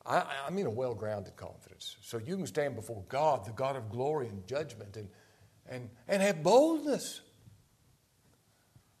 I, 0.05 0.23
I 0.47 0.51
mean 0.51 0.65
a 0.65 0.69
well 0.71 0.93
grounded 0.93 1.35
confidence. 1.35 1.97
So 2.01 2.17
you 2.17 2.37
can 2.37 2.45
stand 2.45 2.75
before 2.75 3.03
God, 3.09 3.45
the 3.45 3.51
God 3.51 3.75
of 3.75 3.89
glory 3.89 4.27
and 4.27 4.45
judgment, 4.47 4.95
and, 4.95 5.09
and, 5.67 5.89
and 6.07 6.21
have 6.21 6.43
boldness. 6.43 7.21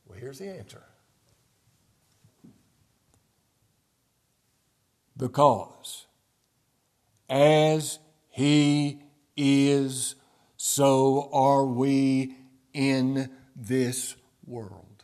Well, 0.05 0.17
here's 0.17 0.39
the 0.39 0.47
answer. 0.47 0.83
Because 5.17 6.05
as 7.29 7.99
He 8.29 9.01
is, 9.35 10.15
so 10.55 11.29
are 11.33 11.65
we 11.65 12.35
in 12.73 13.29
this 13.55 14.15
world. 14.45 15.03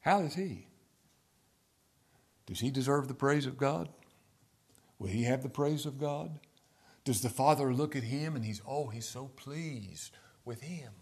How 0.00 0.20
is 0.20 0.34
He? 0.34 0.66
Does 2.46 2.60
He 2.60 2.70
deserve 2.70 3.08
the 3.08 3.14
praise 3.14 3.46
of 3.46 3.56
God? 3.56 3.88
Will 4.98 5.08
He 5.08 5.24
have 5.24 5.42
the 5.42 5.48
praise 5.48 5.86
of 5.86 5.98
God? 5.98 6.40
Does 7.04 7.22
the 7.22 7.28
Father 7.28 7.72
look 7.72 7.94
at 7.94 8.02
Him 8.02 8.34
and 8.34 8.44
He's, 8.44 8.60
oh, 8.66 8.88
He's 8.88 9.08
so 9.08 9.30
pleased 9.36 10.10
with 10.44 10.60
Him? 10.60 10.92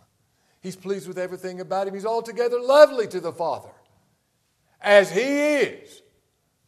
He's 0.65 0.77
pleased 0.77 1.07
with 1.07 1.19
everything 1.19 1.61
about 1.61 1.87
him. 1.87 1.93
He's 1.93 2.07
altogether 2.07 2.59
lovely 2.59 3.07
to 3.09 3.21
the 3.21 3.35
Father. 3.35 3.69
As 4.81 5.11
he 5.11 5.21
is, 5.21 6.01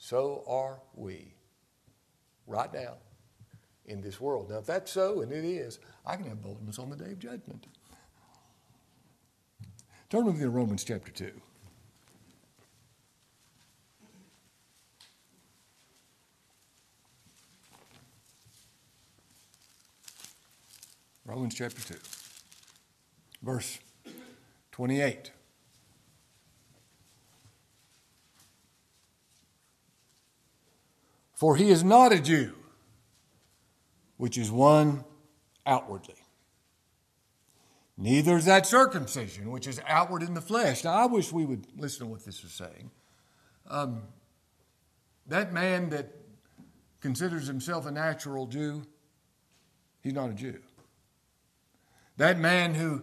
so 0.06 0.44
are 0.46 0.78
we 0.94 1.34
right 2.46 2.72
now 2.72 2.94
in 3.86 4.00
this 4.00 4.20
world. 4.20 4.50
Now, 4.50 4.58
if 4.58 4.66
that's 4.66 4.92
so, 4.92 5.20
and 5.20 5.32
it 5.32 5.44
is, 5.44 5.80
I 6.06 6.14
can 6.14 6.26
have 6.28 6.40
boldness 6.40 6.78
on 6.78 6.90
the 6.90 6.96
day 6.96 7.10
of 7.10 7.18
judgment. 7.18 7.66
Turn 10.08 10.24
with 10.24 10.36
me 10.36 10.42
to 10.42 10.50
Romans 10.50 10.84
chapter 10.84 11.10
2. 11.10 11.32
Romans 21.24 21.56
chapter 21.56 21.82
2, 21.82 21.98
verse 23.42 23.80
28. 24.70 25.32
For 31.36 31.54
he 31.56 31.70
is 31.70 31.84
not 31.84 32.12
a 32.12 32.18
Jew, 32.18 32.54
which 34.16 34.38
is 34.38 34.50
one 34.50 35.04
outwardly. 35.66 36.14
Neither 37.98 38.36
is 38.36 38.46
that 38.46 38.66
circumcision, 38.66 39.50
which 39.50 39.66
is 39.66 39.80
outward 39.86 40.22
in 40.22 40.32
the 40.32 40.40
flesh. 40.40 40.82
Now, 40.82 40.92
I 40.92 41.06
wish 41.06 41.32
we 41.32 41.44
would 41.44 41.66
listen 41.78 42.06
to 42.06 42.12
what 42.12 42.24
this 42.24 42.42
is 42.42 42.52
saying. 42.52 42.90
Um, 43.68 44.02
that 45.26 45.52
man 45.52 45.90
that 45.90 46.12
considers 47.00 47.46
himself 47.46 47.84
a 47.86 47.90
natural 47.90 48.46
Jew, 48.46 48.82
he's 50.02 50.14
not 50.14 50.30
a 50.30 50.34
Jew. 50.34 50.58
That 52.16 52.38
man 52.38 52.74
who 52.74 53.02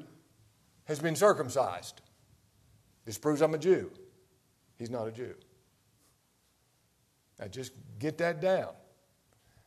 has 0.85 0.99
been 0.99 1.15
circumcised, 1.15 2.01
this 3.05 3.19
proves 3.19 3.41
I'm 3.41 3.53
a 3.53 3.59
Jew. 3.59 3.91
He's 4.77 4.89
not 4.89 5.07
a 5.07 5.11
Jew. 5.11 5.35
Now 7.39 7.47
just 7.47 7.73
get 7.99 8.17
that 8.19 8.41
down. 8.41 8.69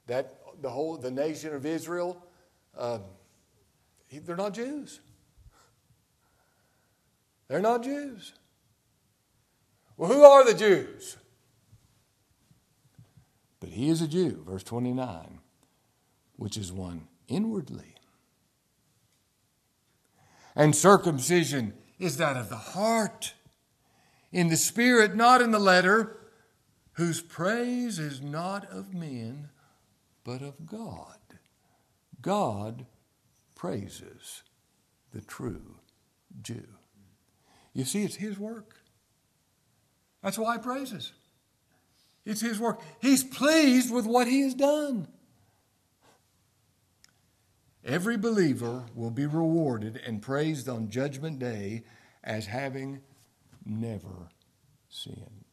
That 0.07 0.39
the 0.63 0.71
whole 0.71 0.97
the 0.97 1.11
nation 1.11 1.55
of 1.55 1.67
Israel, 1.67 2.23
um, 2.77 3.03
they're 4.11 4.37
not 4.37 4.55
Jews. 4.55 5.01
They're 7.49 7.61
not 7.61 7.83
Jews. 7.83 8.33
Well, 9.97 10.13
who 10.13 10.23
are 10.25 10.45
the 10.45 10.55
Jews? 10.55 11.17
But 13.61 13.71
he 13.71 13.89
is 13.89 14.03
a 14.03 14.09
Jew, 14.09 14.43
verse 14.47 14.63
29, 14.63 15.39
which 16.37 16.57
is 16.57 16.73
one 16.73 17.09
inwardly. 17.29 17.95
And 20.55 20.75
circumcision 20.75 21.75
is 21.99 22.17
that 22.19 22.37
of 22.37 22.49
the 22.49 22.57
heart, 22.57 23.35
in 24.33 24.49
the 24.49 24.57
spirit, 24.57 25.15
not 25.15 25.41
in 25.41 25.51
the 25.51 25.59
letter, 25.59 26.16
whose 26.97 27.21
praise 27.21 27.99
is 27.99 28.23
not 28.23 28.71
of 28.71 28.95
men, 28.95 29.51
but 30.25 30.43
of 30.43 30.67
God. 30.67 31.19
God 32.21 32.87
praises 33.55 34.43
the 35.13 35.21
true 35.21 35.77
Jew. 36.43 36.67
You 37.73 37.85
see, 37.85 38.03
it's 38.03 38.17
His 38.17 38.39
work. 38.39 38.77
That's 40.23 40.39
why 40.39 40.57
He 40.57 40.63
praises. 40.63 41.13
It's 42.25 42.41
His 42.41 42.59
work. 42.59 42.81
He's 43.01 43.23
pleased 43.23 43.93
with 43.93 44.07
what 44.07 44.27
He 44.27 44.41
has 44.41 44.55
done. 44.55 45.09
Every 47.85 48.17
believer 48.17 48.87
will 48.95 49.11
be 49.11 49.27
rewarded 49.27 50.01
and 50.05 50.23
praised 50.23 50.69
on 50.69 50.91
Judgment 50.91 51.39
Day 51.39 51.85
as 52.25 52.47
having 52.47 53.01
never 53.65 54.31
sinned. 54.89 55.46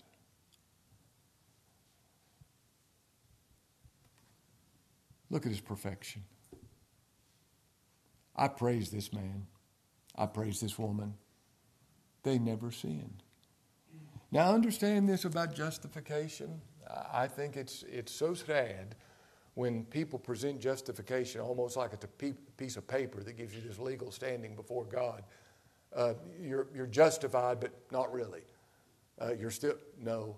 Look 5.34 5.48
at 5.48 5.52
his 5.52 5.62
perfection. 5.62 6.24
I 8.36 8.48
praise 8.48 8.92
this 8.92 9.12
man. 9.12 9.48
I 10.16 10.28
praise 10.28 10.60
this 10.60 10.78
woman. 10.78 11.16
They 12.22 12.38
never 12.38 12.70
sinned. 12.70 13.24
Now, 14.32 14.54
understand 14.54 15.10
this 15.10 15.26
about 15.26 15.56
justification. 15.56 16.62
I 17.12 17.26
think 17.26 17.58
it's, 17.58 17.84
it's 17.92 18.12
so 18.12 18.36
sad 18.36 18.94
when 19.56 19.86
people 19.86 20.20
present 20.20 20.62
justification 20.62 21.42
almost 21.42 21.78
like 21.78 21.94
it's 21.94 22.06
a 22.06 22.34
piece 22.58 22.78
of 22.78 22.88
paper 22.88 23.24
that 23.24 23.36
gives 23.36 23.56
you 23.56 23.62
this 23.62 23.80
legal 23.80 24.12
standing 24.12 24.56
before 24.56 24.86
God. 24.86 25.24
Uh, 25.96 26.14
you're, 26.40 26.68
you're 26.76 26.86
justified, 26.86 27.60
but 27.60 27.72
not 27.92 28.14
really. 28.14 28.44
Uh, 29.20 29.34
you're 29.34 29.50
still, 29.50 29.78
no. 30.00 30.36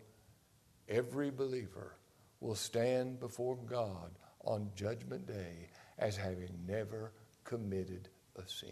Every 0.87 1.31
believer 1.31 1.97
will 2.39 2.55
stand 2.55 3.19
before 3.19 3.57
God 3.57 4.11
on 4.45 4.69
Judgment 4.75 5.27
Day 5.27 5.69
as 5.97 6.15
having 6.15 6.49
never 6.67 7.11
committed 7.43 8.09
a 8.35 8.47
sin, 8.47 8.69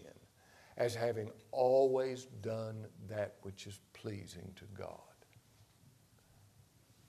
as 0.77 0.95
having 0.95 1.31
always 1.51 2.25
done 2.41 2.86
that 3.09 3.36
which 3.41 3.67
is 3.67 3.79
pleasing 3.93 4.51
to 4.55 4.65
God. 4.77 4.97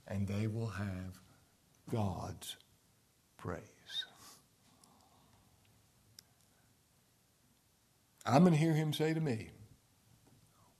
And 0.07 0.27
they 0.27 0.47
will 0.47 0.69
have 0.69 1.21
God's 1.91 2.57
praise. 3.37 3.61
I'm 8.27 8.43
going 8.43 8.53
to 8.53 8.59
hear 8.59 8.75
him 8.75 8.93
say 8.93 9.13
to 9.13 9.21
me, 9.21 9.51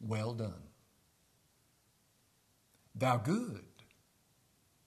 Well 0.01 0.33
done, 0.33 0.69
thou 2.95 3.19
good 3.19 3.65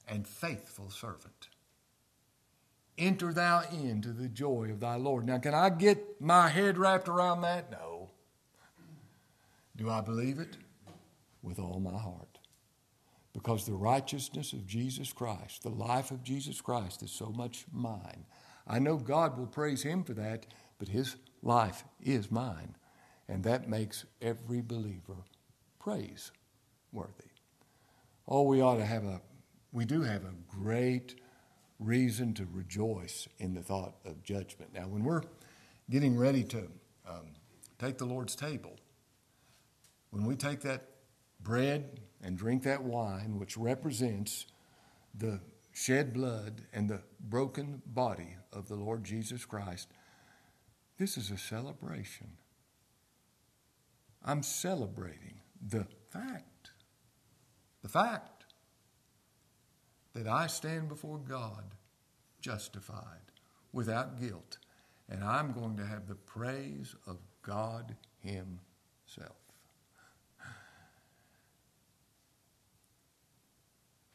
and 0.07 0.27
faithful 0.27 0.89
servant. 0.89 1.49
Enter 2.97 3.31
thou 3.31 3.61
into 3.71 4.11
the 4.11 4.27
joy 4.27 4.69
of 4.71 4.79
thy 4.79 4.95
Lord. 4.95 5.25
Now, 5.25 5.37
can 5.37 5.53
I 5.53 5.69
get 5.69 6.19
my 6.19 6.49
head 6.49 6.77
wrapped 6.77 7.07
around 7.07 7.41
that? 7.41 7.71
No. 7.71 8.09
Do 9.75 9.89
I 9.89 10.01
believe 10.01 10.39
it? 10.39 10.57
With 11.43 11.59
all 11.59 11.79
my 11.79 11.97
heart. 11.97 12.39
Because 13.33 13.65
the 13.65 13.73
righteousness 13.73 14.51
of 14.53 14.65
Jesus 14.65 15.13
Christ, 15.13 15.61
the 15.61 15.69
life 15.69 16.09
of 16.09 16.23
Jesus 16.23 16.59
Christ, 16.59 17.03
is 17.03 17.11
so 17.11 17.27
much 17.27 17.65
mine. 17.71 18.25
I 18.65 18.79
know 18.79 18.97
God 18.97 19.37
will 19.37 19.45
praise 19.45 19.83
him 19.83 20.03
for 20.03 20.13
that, 20.15 20.47
but 20.79 20.87
his 20.87 21.15
life 21.43 21.83
is 22.01 22.31
mine. 22.31 22.75
And 23.29 23.43
that 23.43 23.69
makes 23.69 24.05
every 24.21 24.61
believer 24.61 25.17
praiseworthy. 25.79 26.31
Oh, 28.27 28.41
we 28.41 28.61
ought 28.61 28.77
to 28.77 28.85
have 28.85 29.03
a, 29.03 29.21
we 29.71 29.85
do 29.85 30.01
have 30.01 30.23
a 30.23 30.33
great 30.47 31.15
reason 31.79 32.33
to 32.33 32.47
rejoice 32.51 33.27
in 33.39 33.53
the 33.53 33.61
thought 33.61 33.95
of 34.05 34.23
judgment. 34.23 34.73
Now, 34.73 34.87
when 34.87 35.03
we're 35.03 35.23
getting 35.89 36.17
ready 36.17 36.43
to 36.45 36.67
um, 37.07 37.35
take 37.79 37.97
the 37.97 38.05
Lord's 38.05 38.35
table, 38.35 38.75
when 40.09 40.25
we 40.25 40.35
take 40.35 40.61
that 40.61 40.83
bread 41.39 41.99
and 42.21 42.37
drink 42.37 42.63
that 42.63 42.83
wine, 42.83 43.37
which 43.37 43.57
represents 43.57 44.47
the 45.15 45.39
shed 45.73 46.13
blood 46.13 46.63
and 46.73 46.89
the 46.89 47.01
broken 47.19 47.81
body 47.85 48.35
of 48.51 48.67
the 48.67 48.75
Lord 48.75 49.03
Jesus 49.03 49.45
Christ, 49.45 49.89
this 50.97 51.17
is 51.17 51.29
a 51.29 51.37
celebration. 51.37 52.31
I'm 54.25 54.41
celebrating 54.41 55.41
the 55.61 55.85
fact, 56.09 56.71
the 57.83 57.89
fact 57.89 58.36
that 60.17 60.27
I 60.27 60.47
stand 60.47 60.89
before 60.89 61.19
God 61.19 61.63
justified, 62.41 63.31
without 63.71 64.19
guilt, 64.19 64.57
and 65.07 65.23
I'm 65.23 65.51
going 65.51 65.77
to 65.77 65.85
have 65.85 66.07
the 66.07 66.15
praise 66.15 66.95
of 67.05 67.17
God 67.43 67.95
Himself. 68.19 69.37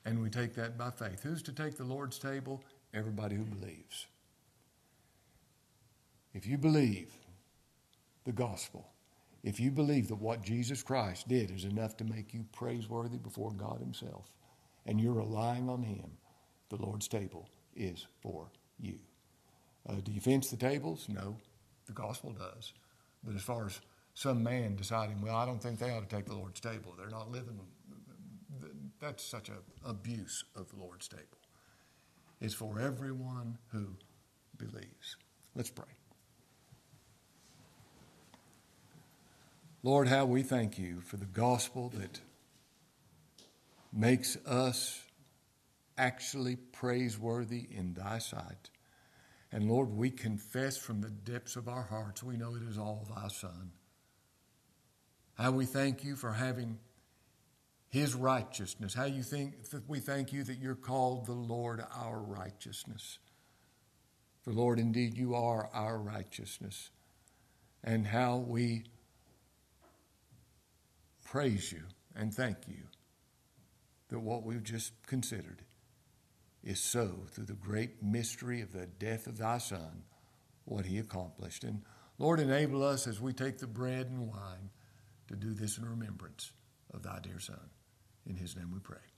And 0.04 0.20
we 0.20 0.28
take 0.28 0.54
that 0.54 0.76
by 0.76 0.90
faith. 0.90 1.22
Who's 1.22 1.42
to 1.44 1.52
take 1.52 1.76
the 1.76 1.84
Lord's 1.84 2.18
table? 2.18 2.64
Everybody 2.92 3.36
who 3.36 3.44
believes. 3.44 4.08
If 6.34 6.44
you 6.44 6.58
believe 6.58 7.12
the 8.24 8.32
gospel, 8.32 8.88
if 9.44 9.60
you 9.60 9.70
believe 9.70 10.08
that 10.08 10.16
what 10.16 10.42
Jesus 10.42 10.82
Christ 10.82 11.28
did 11.28 11.52
is 11.52 11.64
enough 11.64 11.96
to 11.98 12.04
make 12.04 12.34
you 12.34 12.44
praiseworthy 12.52 13.18
before 13.18 13.52
God 13.52 13.78
Himself, 13.78 14.28
and 14.86 15.00
you're 15.00 15.14
relying 15.14 15.68
on 15.68 15.82
Him, 15.82 16.12
the 16.68 16.76
Lord's 16.76 17.08
table 17.08 17.48
is 17.74 18.06
for 18.20 18.50
you. 18.78 18.98
Uh, 19.88 19.96
do 20.02 20.12
you 20.12 20.20
fence 20.20 20.50
the 20.50 20.56
tables? 20.56 21.06
No, 21.08 21.36
the 21.86 21.92
gospel 21.92 22.32
does. 22.32 22.72
But 23.24 23.34
as 23.34 23.42
far 23.42 23.66
as 23.66 23.80
some 24.14 24.42
man 24.42 24.76
deciding, 24.76 25.20
well, 25.20 25.36
I 25.36 25.46
don't 25.46 25.62
think 25.62 25.78
they 25.78 25.90
ought 25.90 26.08
to 26.08 26.16
take 26.16 26.26
the 26.26 26.34
Lord's 26.34 26.60
table, 26.60 26.94
they're 26.96 27.08
not 27.08 27.30
living 27.30 27.58
that's 29.02 29.24
such 29.24 29.48
an 29.48 29.56
abuse 29.84 30.44
of 30.54 30.70
the 30.70 30.76
Lord's 30.76 31.08
table. 31.08 31.24
It's 32.40 32.54
for 32.54 32.78
everyone 32.78 33.58
who 33.72 33.88
believes. 34.56 35.16
Let's 35.56 35.70
pray. 35.70 35.84
Lord, 39.82 40.06
how 40.06 40.24
we 40.24 40.44
thank 40.44 40.78
you 40.78 41.00
for 41.00 41.16
the 41.16 41.26
gospel 41.26 41.92
that 41.96 42.20
makes 43.92 44.36
us 44.46 45.02
actually 45.98 46.56
praiseworthy 46.56 47.66
in 47.70 47.94
thy 47.94 48.18
sight. 48.18 48.70
And 49.52 49.70
Lord, 49.70 49.90
we 49.90 50.10
confess 50.10 50.76
from 50.78 51.00
the 51.02 51.10
depths 51.10 51.56
of 51.56 51.68
our 51.68 51.82
hearts, 51.82 52.22
we 52.22 52.36
know 52.36 52.54
it 52.56 52.62
is 52.62 52.78
all 52.78 53.06
thy 53.14 53.28
Son. 53.28 53.72
How 55.34 55.52
we 55.52 55.66
thank 55.66 56.04
you 56.04 56.16
for 56.16 56.32
having 56.32 56.78
his 57.90 58.14
righteousness. 58.14 58.94
How 58.94 59.04
you 59.04 59.22
think 59.22 59.54
we 59.88 60.00
thank 60.00 60.32
you 60.32 60.44
that 60.44 60.58
you're 60.58 60.74
called 60.74 61.26
the 61.26 61.32
Lord 61.32 61.84
our 61.94 62.20
righteousness. 62.20 63.18
For 64.42 64.52
Lord, 64.52 64.78
indeed 64.78 65.16
you 65.16 65.34
are 65.34 65.68
our 65.74 65.98
righteousness. 65.98 66.90
and 67.84 68.06
how 68.06 68.36
we 68.38 68.84
praise 71.24 71.72
you 71.72 71.82
and 72.16 72.34
thank 72.34 72.56
you 72.68 72.84
that 74.12 74.20
what 74.20 74.44
we've 74.44 74.62
just 74.62 74.92
considered 75.06 75.62
is 76.62 76.80
so 76.80 77.24
through 77.30 77.46
the 77.46 77.54
great 77.54 78.02
mystery 78.02 78.60
of 78.60 78.72
the 78.72 78.86
death 78.86 79.26
of 79.26 79.38
thy 79.38 79.58
Son, 79.58 80.04
what 80.64 80.86
he 80.86 80.98
accomplished. 80.98 81.64
And 81.64 81.82
Lord, 82.18 82.38
enable 82.38 82.84
us 82.84 83.06
as 83.06 83.20
we 83.20 83.32
take 83.32 83.58
the 83.58 83.66
bread 83.66 84.06
and 84.06 84.28
wine 84.28 84.70
to 85.28 85.36
do 85.36 85.52
this 85.52 85.78
in 85.78 85.84
remembrance 85.84 86.52
of 86.92 87.02
thy 87.02 87.18
dear 87.20 87.40
Son. 87.40 87.70
In 88.26 88.36
his 88.36 88.54
name 88.56 88.70
we 88.72 88.78
pray. 88.78 89.11